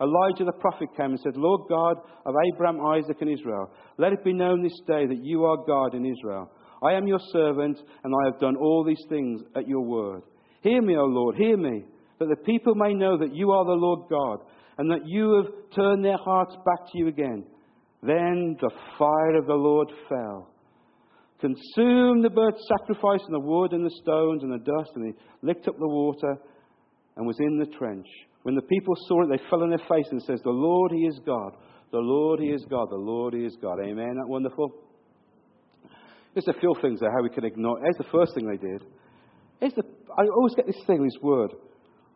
Elijah 0.00 0.44
the 0.44 0.52
prophet 0.52 0.88
came 0.96 1.10
and 1.10 1.20
said, 1.20 1.36
Lord 1.36 1.62
God 1.68 1.96
of 2.24 2.34
Abraham, 2.54 2.80
Isaac, 2.86 3.18
and 3.20 3.30
Israel, 3.30 3.70
let 3.98 4.12
it 4.12 4.24
be 4.24 4.32
known 4.32 4.62
this 4.62 4.78
day 4.86 5.06
that 5.06 5.22
you 5.22 5.44
are 5.44 5.58
God 5.66 5.94
in 5.94 6.06
Israel. 6.06 6.50
I 6.82 6.94
am 6.94 7.06
your 7.06 7.18
servant, 7.32 7.78
and 8.04 8.14
I 8.14 8.30
have 8.30 8.40
done 8.40 8.56
all 8.56 8.82
these 8.82 9.04
things 9.10 9.42
at 9.54 9.68
your 9.68 9.82
word. 9.82 10.22
Hear 10.62 10.80
me, 10.80 10.96
O 10.96 11.04
Lord, 11.04 11.36
hear 11.36 11.56
me, 11.56 11.84
that 12.18 12.28
the 12.28 12.44
people 12.44 12.74
may 12.74 12.94
know 12.94 13.18
that 13.18 13.34
you 13.34 13.50
are 13.50 13.64
the 13.64 13.72
Lord 13.72 14.08
God, 14.08 14.38
and 14.78 14.90
that 14.90 15.06
you 15.06 15.42
have 15.42 15.74
turned 15.74 16.04
their 16.04 16.18
hearts 16.18 16.54
back 16.64 16.90
to 16.90 16.98
you 16.98 17.08
again. 17.08 17.44
Then 18.02 18.56
the 18.60 18.70
fire 18.98 19.36
of 19.36 19.46
the 19.46 19.54
Lord 19.54 19.88
fell, 20.08 20.48
consumed 21.40 22.24
the 22.24 22.30
burnt 22.30 22.56
sacrifice, 22.78 23.20
and 23.26 23.34
the 23.34 23.46
wood, 23.46 23.72
and 23.72 23.84
the 23.84 23.98
stones, 24.02 24.42
and 24.42 24.52
the 24.52 24.64
dust, 24.64 24.90
and 24.94 25.06
he 25.06 25.46
licked 25.46 25.68
up 25.68 25.76
the 25.78 25.88
water, 25.88 26.36
and 27.16 27.26
was 27.26 27.36
in 27.40 27.58
the 27.58 27.66
trench. 27.76 28.06
When 28.42 28.54
the 28.54 28.62
people 28.62 28.94
saw 29.06 29.22
it, 29.22 29.28
they 29.30 29.42
fell 29.50 29.62
on 29.62 29.68
their 29.68 29.78
face 29.78 30.06
and 30.10 30.22
says, 30.22 30.40
The 30.42 30.50
Lord, 30.50 30.92
He 30.92 31.06
is 31.06 31.20
God. 31.26 31.52
The 31.92 31.98
Lord, 31.98 32.40
He 32.40 32.48
is 32.48 32.64
God. 32.70 32.88
The 32.90 32.96
Lord, 32.96 33.34
He 33.34 33.44
is 33.44 33.56
God. 33.60 33.78
Amen. 33.80 34.14
That 34.16 34.28
wonderful? 34.28 34.72
There's 36.32 36.48
a 36.48 36.58
few 36.58 36.74
things 36.80 37.00
there 37.00 37.10
how 37.10 37.22
we 37.22 37.28
can 37.28 37.44
ignore. 37.44 37.78
Here's 37.82 37.98
the 37.98 38.10
first 38.12 38.34
thing 38.34 38.46
they 38.46 38.56
did. 38.56 38.84
Here's 39.58 39.74
the, 39.74 39.82
I 40.16 40.22
always 40.22 40.54
get 40.54 40.66
this 40.66 40.80
thing, 40.86 41.04
this 41.04 41.20
word. 41.20 41.52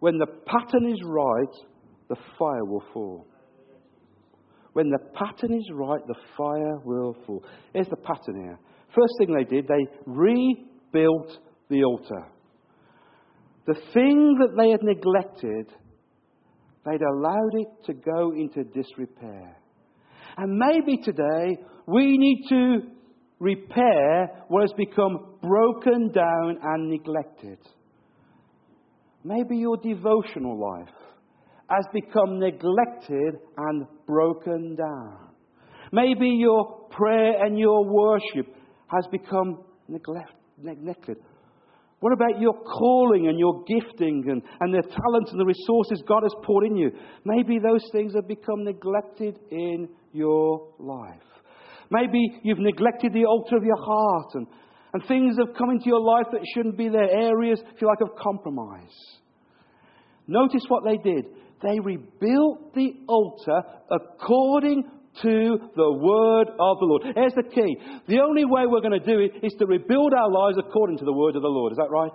When 0.01 0.19
the 0.19 0.27
pattern 0.27 0.91
is 0.91 1.01
right, 1.05 1.55
the 2.15 2.21
fire 2.39 2.65
will 2.65 2.85
fall. 2.93 3.27
When 4.73 4.91
the 4.91 4.99
pattern 5.15 5.57
is 5.57 5.69
right, 5.73 6.01
the 6.07 6.17
fire 6.37 6.79
will 6.85 7.17
fall. 7.27 7.45
Here's 7.73 7.89
the 7.89 7.97
pattern 7.97 8.43
here. 8.43 8.59
First 8.95 9.15
thing 9.19 9.35
they 9.35 9.45
did, 9.45 9.67
they 9.67 9.87
rebuilt 10.07 11.39
the 11.69 11.85
altar. 11.85 12.27
The 13.67 13.75
thing 13.93 14.37
that 14.41 14.57
they 14.57 14.71
had 14.71 14.83
neglected, 14.83 15.73
they'd 16.85 17.01
allowed 17.03 17.55
it 17.55 17.69
to 17.87 17.95
go 17.95 18.33
into 18.33 18.65
disrepair. 18.65 19.57
And 20.37 20.59
maybe 20.59 20.99
today 21.03 21.57
we 21.87 22.19
need 22.19 22.45
to 22.49 22.79
repair 23.39 24.45
what 24.49 24.63
has 24.63 24.73
become 24.77 25.37
broken 25.41 26.11
down 26.13 26.59
and 26.63 26.91
neglected. 26.91 27.59
Maybe 29.23 29.57
your 29.57 29.77
devotional 29.77 30.61
life 30.61 31.04
has 31.75 31.87
become 31.93 32.39
neglected 32.39 33.35
and 33.57 33.87
broken 34.07 34.77
down. 34.77 35.31
Maybe 35.93 36.29
your 36.29 36.89
prayer 36.91 37.45
and 37.45 37.59
your 37.59 37.85
worship 37.85 38.55
has 38.89 39.07
become 39.11 39.65
neglect, 39.89 40.35
neglected. 40.63 41.17
What 42.01 42.13
about 42.13 42.41
your 42.41 42.53
calling 42.53 43.29
and 43.29 43.39
your 43.39 43.65
gifting 43.65 44.25
and, 44.29 44.43
and 44.61 44.75
the 44.75 44.83
talents 44.83 45.31
and 45.31 45.41
the 45.41 45.47
resources 45.47 46.03
God 46.07 46.23
has 46.23 46.35
poured 46.45 46.67
in 46.67 46.77
you? 46.77 46.91
Maybe 47.25 47.59
those 47.59 47.83
things 47.93 48.15
have 48.15 48.29
become 48.29 48.65
neglected 48.65 49.39
in 49.51 49.89
your 50.13 50.69
life. 50.79 51.23
Maybe 51.91 52.21
you've 52.43 52.59
neglected 52.59 53.13
the 53.13 53.25
altar 53.25 53.57
of 53.57 53.65
your 53.65 53.83
heart 53.83 54.35
and, 54.35 54.47
and 54.93 55.03
things 55.07 55.37
have 55.39 55.57
come 55.57 55.71
into 55.71 55.87
your 55.87 56.01
life 56.01 56.27
that 56.33 56.41
shouldn't 56.55 56.77
be 56.77 56.89
there, 56.89 57.11
areas, 57.11 57.61
if 57.75 57.81
you 57.81 57.89
like, 57.89 58.01
of 58.03 58.17
compromise. 58.17 58.95
Notice 60.27 60.65
what 60.69 60.85
they 60.85 60.97
did. 60.99 61.27
They 61.65 61.81
rebuilt 61.81 62.75
the 62.75 62.93
altar 63.09 63.63
according 63.91 64.85
to 65.23 65.59
the 65.75 65.93
word 65.93 66.49
of 66.49 66.79
the 66.79 66.85
Lord. 66.85 67.03
Here's 67.15 67.33
the 67.33 67.43
key. 67.43 67.77
The 68.07 68.21
only 68.21 68.45
way 68.45 68.67
we're 68.67 68.83
going 68.83 69.01
to 69.01 69.07
do 69.07 69.19
it 69.21 69.47
is 69.47 69.55
to 69.59 69.67
rebuild 69.67 70.13
our 70.13 70.31
lives 70.31 70.59
according 70.59 70.99
to 70.99 71.07
the 71.07 71.13
word 71.13 71.37
of 71.37 71.43
the 71.43 71.49
Lord. 71.49 71.73
Is 71.73 71.79
that 71.79 71.91
right? 71.91 72.13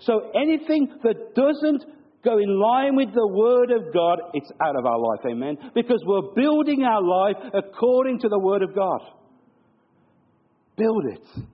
So 0.00 0.30
anything 0.34 0.88
that 1.02 1.34
doesn't 1.34 1.84
go 2.24 2.38
in 2.38 2.58
line 2.58 2.96
with 2.96 3.12
the 3.12 3.26
word 3.26 3.70
of 3.72 3.92
God, 3.92 4.20
it's 4.32 4.50
out 4.62 4.76
of 4.78 4.86
our 4.86 4.98
life. 4.98 5.20
Amen. 5.26 5.58
Because 5.74 6.02
we're 6.06 6.32
building 6.34 6.84
our 6.84 7.02
life 7.02 7.36
according 7.52 8.20
to 8.20 8.28
the 8.28 8.38
word 8.38 8.62
of 8.62 8.74
God. 8.74 9.00
Build 10.76 11.04
it. 11.12 11.44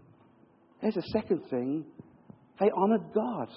There's 0.82 0.96
a 0.98 1.08
second 1.12 1.40
thing. 1.50 1.84
They 2.60 2.70
honored 2.76 3.12
God. 3.12 3.48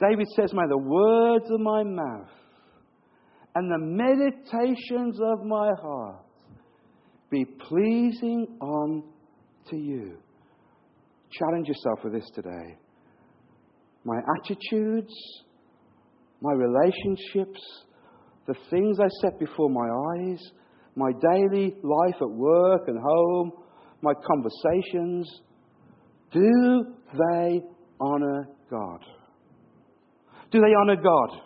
David 0.00 0.26
says, 0.36 0.52
May 0.52 0.68
the 0.68 0.78
words 0.78 1.46
of 1.50 1.60
my 1.60 1.82
mouth 1.82 2.28
and 3.54 3.70
the 3.70 3.78
meditations 3.78 5.18
of 5.20 5.46
my 5.46 5.70
heart 5.80 6.24
be 7.30 7.44
pleasing 7.44 8.46
unto 8.60 9.76
you. 9.76 10.18
Challenge 11.30 11.66
yourself 11.66 12.00
with 12.04 12.12
this 12.12 12.30
today. 12.34 12.76
My 14.04 14.18
attitudes, 14.38 15.12
my 16.40 16.52
relationships, 16.52 17.60
the 18.46 18.54
things 18.70 18.98
I 19.00 19.08
set 19.22 19.38
before 19.38 19.70
my 19.70 19.88
eyes, 20.20 20.40
my 20.94 21.10
daily 21.32 21.74
life 21.82 22.16
at 22.20 22.30
work 22.30 22.82
and 22.86 22.98
home, 23.02 23.52
my 24.02 24.12
conversations, 24.26 25.40
do 26.30 26.84
they 27.12 27.62
honor 28.00 28.48
God? 28.70 29.00
Do 30.50 30.60
they 30.60 30.74
honor 30.80 30.96
God? 30.96 31.40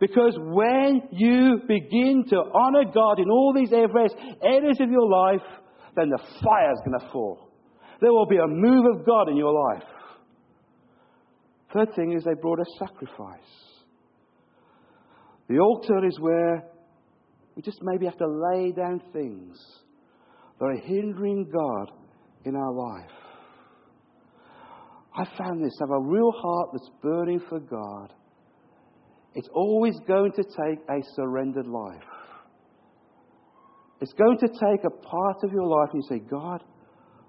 Because 0.00 0.36
when 0.38 1.02
you 1.12 1.60
begin 1.66 2.24
to 2.28 2.36
honor 2.36 2.84
God 2.92 3.18
in 3.18 3.30
all 3.30 3.52
these 3.54 3.72
areas, 3.72 4.12
areas 4.42 4.78
of 4.80 4.90
your 4.90 5.08
life, 5.08 5.46
then 5.96 6.10
the 6.10 6.18
fire 6.42 6.72
is 6.72 6.80
going 6.84 6.98
to 7.00 7.12
fall. 7.12 7.48
There 8.00 8.12
will 8.12 8.26
be 8.26 8.36
a 8.36 8.46
move 8.46 8.84
of 8.94 9.06
God 9.06 9.28
in 9.28 9.36
your 9.36 9.52
life. 9.52 9.88
Third 11.72 11.94
thing 11.94 12.12
is 12.12 12.24
they 12.24 12.34
brought 12.40 12.60
a 12.60 12.64
sacrifice. 12.78 13.40
The 15.48 15.58
altar 15.58 16.04
is 16.06 16.18
where 16.20 16.64
we 17.54 17.62
just 17.62 17.78
maybe 17.82 18.06
have 18.06 18.18
to 18.18 18.26
lay 18.26 18.72
down 18.72 19.00
things 19.12 19.56
that 20.58 20.66
are 20.66 20.80
hindering 20.86 21.50
God 21.52 21.92
in 22.44 22.56
our 22.56 22.72
life. 22.72 23.23
I 25.14 25.24
found 25.38 25.64
this. 25.64 25.72
Have 25.80 25.90
a 25.90 26.00
real 26.00 26.32
heart 26.32 26.70
that's 26.72 26.90
burning 27.02 27.40
for 27.48 27.60
God 27.60 28.12
it's 29.34 29.48
always 29.52 29.94
going 30.06 30.32
to 30.32 30.44
take 30.44 30.78
a 30.88 31.02
surrendered 31.16 31.66
life. 31.66 32.02
It's 34.00 34.12
going 34.12 34.38
to 34.38 34.48
take 34.48 34.84
a 34.84 34.90
part 34.90 35.36
of 35.42 35.52
your 35.52 35.66
life 35.66 35.88
and 35.92 36.02
you 36.02 36.16
say, 36.16 36.22
God, 36.30 36.62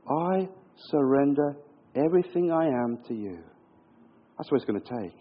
I 0.08 0.48
surrender 0.92 1.56
everything 1.96 2.52
I 2.52 2.66
am 2.66 3.00
to 3.08 3.14
you. 3.14 3.40
That's 4.38 4.52
what 4.52 4.58
it's 4.58 4.66
going 4.66 4.82
to 4.82 5.02
take. 5.02 5.18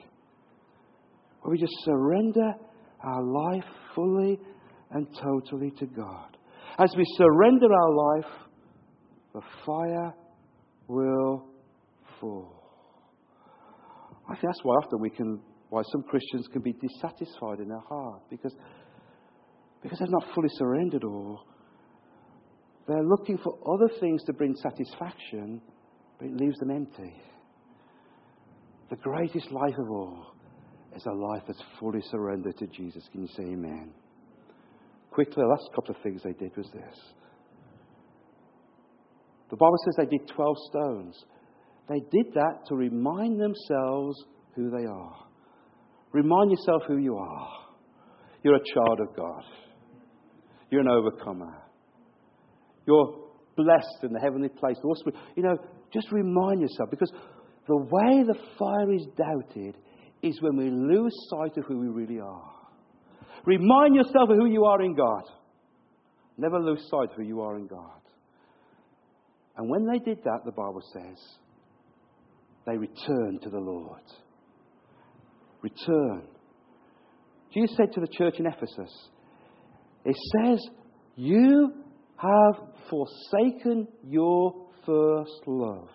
Where 1.41 1.53
we 1.53 1.59
just 1.59 1.73
surrender 1.85 2.53
our 3.03 3.23
life 3.23 3.65
fully 3.95 4.39
and 4.91 5.07
totally 5.23 5.71
to 5.79 5.87
God. 5.87 6.37
As 6.79 6.93
we 6.97 7.05
surrender 7.17 7.67
our 7.73 7.95
life, 7.95 8.33
the 9.33 9.41
fire 9.65 10.15
will. 10.89 11.47
I 14.35 14.37
think 14.37 14.53
that's 14.53 14.64
why 14.64 14.74
often 14.74 15.01
we 15.01 15.11
can, 15.11 15.39
why 15.70 15.82
some 15.93 16.03
Christians 16.03 16.49
can 16.53 16.61
be 16.61 16.72
dissatisfied 16.72 17.61
in 17.61 17.68
their 17.68 17.85
heart 17.89 18.22
because, 18.28 18.53
because 19.80 20.01
they've 20.01 20.11
not 20.11 20.24
fully 20.35 20.49
surrendered 20.55 21.05
or 21.05 21.39
they're 22.89 23.05
looking 23.05 23.39
for 23.39 23.57
other 23.64 23.89
things 24.01 24.24
to 24.24 24.32
bring 24.32 24.57
satisfaction, 24.57 25.62
but 26.18 26.26
it 26.26 26.35
leaves 26.35 26.59
them 26.59 26.72
empty. 26.72 27.14
The 28.91 28.97
greatest 28.97 29.53
life 29.53 29.78
of 29.78 29.89
all 29.89 30.35
is 30.97 31.07
a 31.07 31.12
life 31.12 31.45
that's 31.47 31.62
fully 31.78 32.03
surrendered 32.11 32.59
to 32.59 32.66
Jesus. 32.66 33.09
Can 33.12 33.22
you 33.22 33.28
say 33.37 33.45
amen? 33.45 33.93
Quickly, 35.12 35.45
the 35.45 35.49
last 35.49 35.70
couple 35.76 35.95
of 35.95 36.03
things 36.03 36.22
they 36.24 36.32
did 36.32 36.57
was 36.57 36.68
this. 36.72 36.99
The 39.51 39.57
Bible 39.57 39.78
says 39.85 39.95
they 39.97 40.18
did 40.18 40.28
12 40.35 40.57
stones. 40.70 41.24
They 41.89 42.01
did 42.11 42.32
that 42.35 42.66
to 42.68 42.74
remind 42.74 43.41
themselves 43.41 44.24
who 44.55 44.70
they 44.70 44.87
are. 44.87 45.16
Remind 46.12 46.51
yourself 46.51 46.82
who 46.87 46.97
you 46.97 47.16
are. 47.16 47.49
You're 48.43 48.57
a 48.57 48.74
child 48.74 49.01
of 49.01 49.16
God. 49.16 49.43
You're 50.70 50.82
an 50.82 50.89
overcomer. 50.89 51.55
You're 52.87 53.28
blessed 53.57 54.05
in 54.05 54.12
the 54.12 54.20
heavenly 54.20 54.49
place. 54.49 54.76
You 55.37 55.43
know, 55.43 55.57
just 55.93 56.11
remind 56.11 56.61
yourself 56.61 56.91
because 56.91 57.12
the 57.66 57.76
way 57.76 58.22
the 58.22 58.39
fire 58.59 58.93
is 58.93 59.07
doubted 59.16 59.76
is 60.22 60.41
when 60.41 60.57
we 60.57 60.70
lose 60.70 61.14
sight 61.30 61.57
of 61.59 61.64
who 61.66 61.78
we 61.78 61.89
really 61.89 62.20
are. 62.20 62.51
Remind 63.45 63.95
yourself 63.95 64.30
of 64.30 64.37
who 64.37 64.47
you 64.47 64.64
are 64.64 64.82
in 64.82 64.95
God. 64.95 65.24
Never 66.39 66.59
lose 66.59 66.87
sight 66.91 67.11
of 67.11 67.16
who 67.16 67.22
you 67.22 67.41
are 67.43 67.57
in 67.57 67.66
God. 67.66 68.01
And 69.57 69.70
when 69.70 69.87
they 69.87 69.99
did 69.99 70.18
that, 70.24 70.41
the 70.45 70.53
Bible 70.53 70.82
says, 70.93 71.18
they 72.67 72.77
returned 72.77 73.43
to 73.43 73.51
the 73.51 73.59
Lord. 73.59 74.03
Return. 75.62 76.23
Jesus 77.53 77.77
said 77.77 77.93
to 77.95 78.01
the 78.01 78.09
church 78.09 78.35
in 78.39 78.47
Ephesus, 78.47 78.93
It 80.05 80.17
says, 80.37 80.61
You 81.17 81.73
have 82.17 82.69
forsaken 82.91 83.89
your 84.03 84.67
first 84.85 85.43
love. 85.47 85.89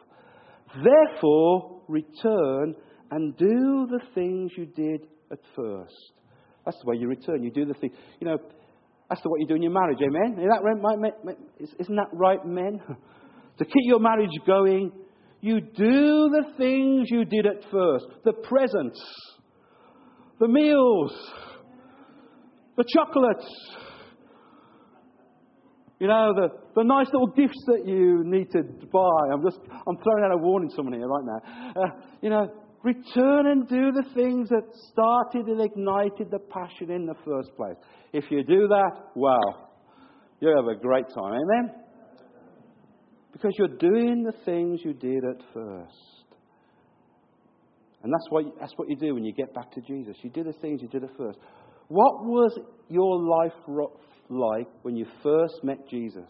Therefore, 0.84 1.82
return 1.88 2.76
and 3.12 3.36
do 3.38 3.88
the 3.90 4.00
things 4.14 4.52
you 4.56 4.66
did 4.66 5.08
at 5.32 5.40
first. 5.56 5.94
That's 6.66 6.78
the 6.84 6.90
way 6.90 6.98
you 6.98 7.08
return. 7.08 7.44
You 7.44 7.52
do 7.52 7.66
the 7.66 7.74
thing. 7.74 7.92
You 8.20 8.28
know, 8.28 8.38
that's 9.10 9.22
the 9.22 9.30
what 9.30 9.40
you 9.40 9.48
do 9.48 9.56
in 9.56 9.64
your 9.64 9.72
marriage, 9.72 9.98
amen? 10.02 10.38
Isn't 11.80 11.96
that 11.96 12.10
right 12.14 12.46
men? 12.46 12.80
to 13.58 13.66
keep 13.66 13.84
your 13.86 14.00
marriage 14.00 14.30
going, 14.46 14.92
you 15.42 15.62
do 15.62 16.30
the 16.30 16.44
things 16.58 17.08
you 17.10 17.26
did 17.26 17.46
at 17.46 17.64
first. 17.72 18.06
The 18.26 18.34
presents, 18.34 19.02
the 20.40 20.48
meals, 20.48 21.14
the 22.76 22.84
chocolates, 22.94 23.48
you 26.00 26.08
know, 26.08 26.34
the, 26.34 26.50
the 26.76 26.84
nice 26.84 27.08
little 27.08 27.28
gifts 27.28 27.62
that 27.68 27.86
you 27.86 28.24
need 28.26 28.52
to 28.52 28.64
buy. 28.92 29.34
I'm 29.34 29.44
just, 29.44 29.60
I'm 29.70 29.98
throwing 29.98 30.24
out 30.24 30.32
a 30.32 30.38
warning 30.38 30.70
to 30.70 30.76
someone 30.76 30.94
here 30.94 31.08
right 31.08 31.26
now. 31.26 31.82
Uh, 31.82 31.88
you 32.22 32.30
know, 32.30 32.48
return 32.84 33.48
and 33.48 33.68
do 33.68 33.92
the 33.92 34.06
things 34.14 34.50
that 34.50 34.64
started 34.92 35.48
and 35.48 35.62
ignited 35.62 36.32
the 36.32 36.40
passion 36.40 36.90
in 36.90 37.06
the 37.06 37.16
first 37.26 37.50
place. 37.58 37.76
If 38.14 38.26
you 38.32 38.44
do 38.44 38.68
that, 38.68 38.92
wow, 39.16 39.68
you'll 40.40 40.56
have 40.56 40.78
a 40.78 40.80
great 40.80 41.06
time. 41.10 41.34
Amen? 41.34 41.79
Because 43.32 43.54
you're 43.58 43.78
doing 43.78 44.24
the 44.24 44.34
things 44.44 44.82
you 44.84 44.94
did 44.94 45.24
at 45.24 45.42
first. 45.54 45.96
And 48.02 48.14
that's 48.14 48.26
what, 48.30 48.46
that's 48.60 48.74
what 48.78 48.90
you 48.90 48.96
do 48.96 49.14
when 49.14 49.26
you 49.26 49.34
get 49.34 49.54
back 49.54 49.72
to 49.74 49.82
Jesus. 49.82 50.16
You 50.22 50.30
do 50.30 50.44
the 50.44 50.54
things 50.54 50.82
you 50.82 50.88
did 50.88 51.04
at 51.04 51.16
first. 51.18 51.38
What 51.90 52.24
was 52.24 52.58
your 52.88 53.22
life 53.22 53.92
like 54.30 54.68
when 54.84 54.96
you 54.96 55.06
first 55.22 55.56
met 55.64 55.78
Jesus? 55.90 56.30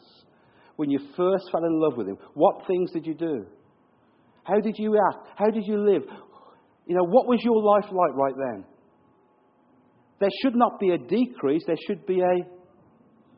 When 0.77 0.89
you 0.89 0.99
first 1.15 1.43
fell 1.51 1.63
in 1.63 1.79
love 1.79 1.97
with 1.97 2.07
Him? 2.07 2.17
What 2.33 2.65
things 2.67 2.91
did 2.91 3.05
you 3.05 3.13
do? 3.13 3.45
How 4.43 4.59
did 4.59 4.75
you 4.77 4.97
act? 5.11 5.27
How 5.35 5.49
did 5.51 5.65
you 5.65 5.77
live? 5.77 6.03
You 6.87 6.95
know, 6.95 7.03
what 7.03 7.27
was 7.27 7.39
your 7.43 7.61
life 7.61 7.91
like 7.91 8.15
right 8.15 8.33
then? 8.35 8.65
There 10.19 10.29
should 10.41 10.55
not 10.55 10.79
be 10.79 10.89
a 10.89 10.97
decrease, 10.97 11.63
there 11.67 11.77
should 11.87 12.05
be 12.05 12.19
a 12.19 12.35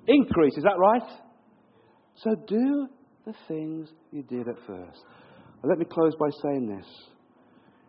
increase. 0.07 0.57
Is 0.57 0.63
that 0.63 0.77
right? 0.79 1.03
So 2.15 2.35
do 2.47 2.87
the 3.25 3.33
things 3.47 3.89
you 4.11 4.23
did 4.23 4.47
at 4.47 4.55
first. 4.65 5.03
let 5.63 5.77
me 5.77 5.85
close 5.85 6.13
by 6.19 6.29
saying 6.43 6.67
this. 6.67 6.85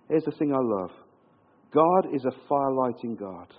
Here's 0.08 0.24
the 0.24 0.32
thing 0.32 0.52
I 0.52 0.58
love 0.60 0.90
God 1.72 2.14
is 2.14 2.24
a 2.24 2.32
fire 2.48 2.72
lighting 2.72 3.16
God. 3.16 3.52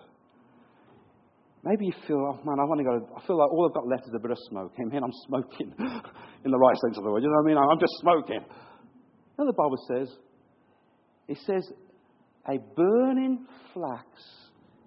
Maybe 1.63 1.85
you 1.85 1.93
feel, 2.05 2.17
oh 2.17 2.43
man, 2.43 2.59
I 2.59 2.65
want 2.65 2.79
to 2.79 2.83
go. 2.83 3.09
I 3.15 3.25
feel 3.25 3.37
like 3.37 3.49
all 3.49 3.67
I've 3.67 3.73
got 3.73 3.87
left 3.87 4.03
is 4.03 4.13
a 4.13 4.19
bit 4.19 4.31
of 4.31 4.37
smoke. 4.49 4.73
I 4.77 4.83
mean, 4.83 5.01
I'm 5.01 5.15
smoking 5.27 5.73
in 6.45 6.51
the 6.51 6.57
right 6.57 6.75
sense 6.85 6.97
of 6.97 7.03
the 7.03 7.09
word. 7.09 7.23
You 7.23 7.29
know 7.29 7.39
what 7.41 7.45
I 7.45 7.55
mean? 7.55 7.57
I'm 7.57 7.79
just 7.79 7.93
smoking. 8.01 8.43
Now 9.39 9.45
the 9.45 9.53
Bible 9.53 9.79
says, 9.87 10.09
it 11.27 11.37
says, 11.47 11.63
a 12.49 12.59
burning 12.75 13.45
flax 13.73 14.05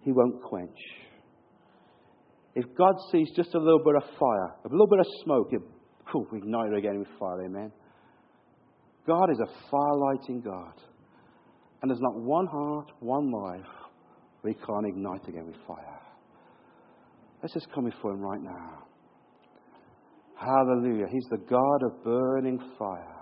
he 0.02 0.12
won't 0.12 0.42
quench. 0.42 0.78
If 2.54 2.64
God 2.76 2.94
sees 3.10 3.28
just 3.34 3.54
a 3.54 3.58
little 3.58 3.82
bit 3.82 3.96
of 3.96 4.02
fire, 4.18 4.54
a 4.64 4.68
little 4.70 4.86
bit 4.86 5.00
of 5.00 5.06
smoke, 5.24 5.48
he'll 6.12 6.26
ignite 6.32 6.72
it 6.72 6.78
again 6.78 6.98
with 6.98 7.08
fire. 7.18 7.44
Amen. 7.44 7.72
God 9.06 9.30
is 9.30 9.38
a 9.40 9.46
fire 9.70 9.96
lighting 9.96 10.40
God. 10.40 10.74
And 11.82 11.90
there's 11.90 12.00
not 12.00 12.16
one 12.16 12.46
heart, 12.46 12.90
one 13.00 13.30
life 13.30 13.72
we 14.42 14.54
can't 14.54 14.86
ignite 14.86 15.28
again 15.28 15.46
with 15.46 15.56
fire. 15.66 16.00
Let's 17.42 17.54
just 17.54 17.66
come 17.72 17.84
before 17.84 18.12
Him 18.12 18.20
right 18.20 18.40
now. 18.40 18.84
Hallelujah. 20.36 21.06
He's 21.10 21.26
the 21.30 21.38
God 21.38 21.82
of 21.84 22.04
burning 22.04 22.58
fire. 22.78 23.14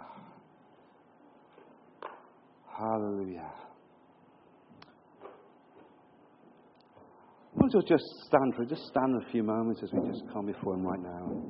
Hallelujah. 2.78 3.52
I 7.52 7.56
want 7.56 7.72
to 7.72 7.82
just 7.82 8.04
stand 8.26 8.54
for 8.56 8.64
just 8.64 8.82
stand 8.86 9.22
a 9.22 9.30
few 9.30 9.42
moments 9.42 9.82
as 9.82 9.90
we 9.92 10.08
just 10.10 10.22
come 10.32 10.46
before 10.46 10.74
Him 10.74 10.82
right 10.82 11.00
now. 11.00 11.42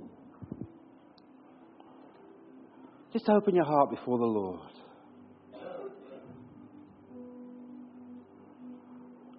Just 3.14 3.28
open 3.28 3.54
your 3.54 3.64
heart 3.64 3.90
before 3.90 4.18
the 4.18 4.24
Lord. 4.24 4.58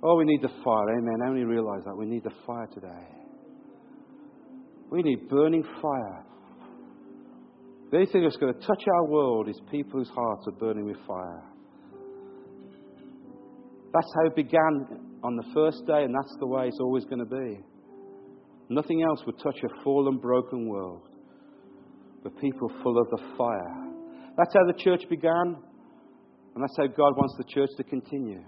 Oh, 0.02 0.16
we 0.16 0.24
need 0.24 0.42
the 0.42 0.54
fire. 0.64 0.98
Amen. 0.98 1.16
I 1.26 1.28
only 1.28 1.44
realize 1.44 1.82
that. 1.84 1.94
We 1.98 2.06
need 2.06 2.24
the 2.24 2.32
fire 2.48 2.68
today. 2.74 3.06
We 4.90 5.02
need 5.02 5.28
burning 5.28 5.64
fire. 5.82 6.24
The 7.92 7.98
only 7.98 8.12
thing 8.14 8.24
that's 8.24 8.38
going 8.38 8.54
to 8.54 8.60
touch 8.62 8.84
our 8.88 9.08
world 9.08 9.50
is 9.50 9.60
people 9.70 10.00
whose 10.00 10.10
hearts 10.10 10.46
are 10.48 10.58
burning 10.58 10.86
with 10.86 10.98
fire. 11.06 11.44
That's 13.94 14.14
how 14.16 14.28
it 14.28 14.36
began 14.38 15.20
on 15.22 15.36
the 15.36 15.44
first 15.54 15.86
day, 15.86 16.04
and 16.04 16.16
that's 16.16 16.38
the 16.40 16.48
way 16.48 16.68
it's 16.68 16.80
always 16.80 17.04
going 17.06 17.20
to 17.20 17.26
be. 17.26 17.60
Nothing 18.70 19.04
else 19.04 19.20
would 19.26 19.38
touch 19.40 19.58
a 19.64 19.84
fallen, 19.84 20.18
broken 20.20 20.70
world 20.70 21.10
but 22.26 22.36
people 22.42 22.72
full 22.82 23.00
of 23.00 23.08
the 23.12 23.20
fire. 23.38 23.86
That's 24.36 24.52
how 24.52 24.66
the 24.66 24.74
church 24.80 25.08
began, 25.12 25.56
and 26.56 26.64
that's 26.64 26.76
how 26.76 26.88
God 26.88 27.16
wants 27.16 27.36
the 27.38 27.44
church 27.44 27.70
to 27.78 27.84
continue 27.84 28.44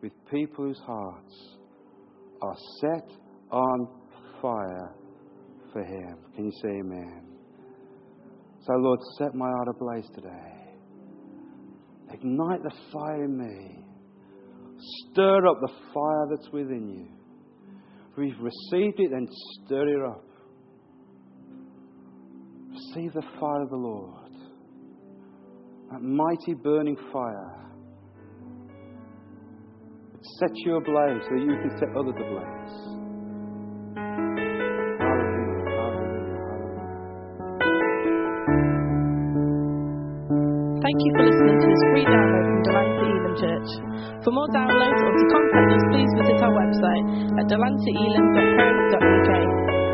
with 0.00 0.12
people 0.30 0.66
whose 0.66 0.78
hearts 0.86 1.56
are 2.40 2.56
set 2.80 3.10
on 3.50 3.88
fire 4.40 4.94
for 5.72 5.82
Him. 5.82 6.18
Can 6.36 6.44
you 6.44 6.52
say 6.62 6.68
amen? 6.68 7.22
So, 8.64 8.74
Lord, 8.74 9.00
set 9.18 9.34
my 9.34 9.48
heart 9.48 9.66
ablaze 9.68 10.08
today. 10.14 10.52
Ignite 12.12 12.62
the 12.62 12.72
fire 12.92 13.24
in 13.24 13.36
me. 13.36 13.84
Stir 15.10 15.48
up 15.48 15.58
the 15.60 15.72
fire 15.92 16.26
that's 16.30 16.48
within 16.52 16.88
you. 16.90 17.08
We've 18.16 18.38
received 18.38 19.00
it, 19.00 19.10
then 19.10 19.26
stir 19.64 19.88
it 19.88 20.08
up. 20.08 20.25
Receive 22.94 23.12
the 23.14 23.22
fire 23.40 23.62
of 23.62 23.70
the 23.70 23.76
Lord. 23.76 24.30
That 25.90 26.02
mighty 26.02 26.54
burning 26.54 26.96
fire 27.12 27.52
set 30.38 30.50
you 30.56 30.76
ablaze 30.76 31.22
so 31.22 31.30
that 31.34 31.40
you 31.40 31.56
can 31.62 31.70
set 31.78 31.88
others 31.96 32.14
ablaze. 32.14 32.74
Thank 40.82 40.98
you 41.02 41.10
for 41.16 41.22
listening 41.26 41.58
to 41.58 41.66
this 41.66 41.82
free 41.90 42.04
download 42.06 42.44
from 42.46 42.62
Delancey 42.62 43.10
Elim 43.10 43.34
Church. 43.36 43.70
For 44.24 44.30
more 44.30 44.48
downloads 44.48 45.02
or 45.02 45.12
to 45.12 45.24
contact 45.32 45.72
us, 45.72 45.82
please 45.90 46.10
visit 46.18 46.40
our 46.42 46.52
website 46.52 47.06
at 47.40 47.46
delanceyelim.co.uk. 47.50 49.85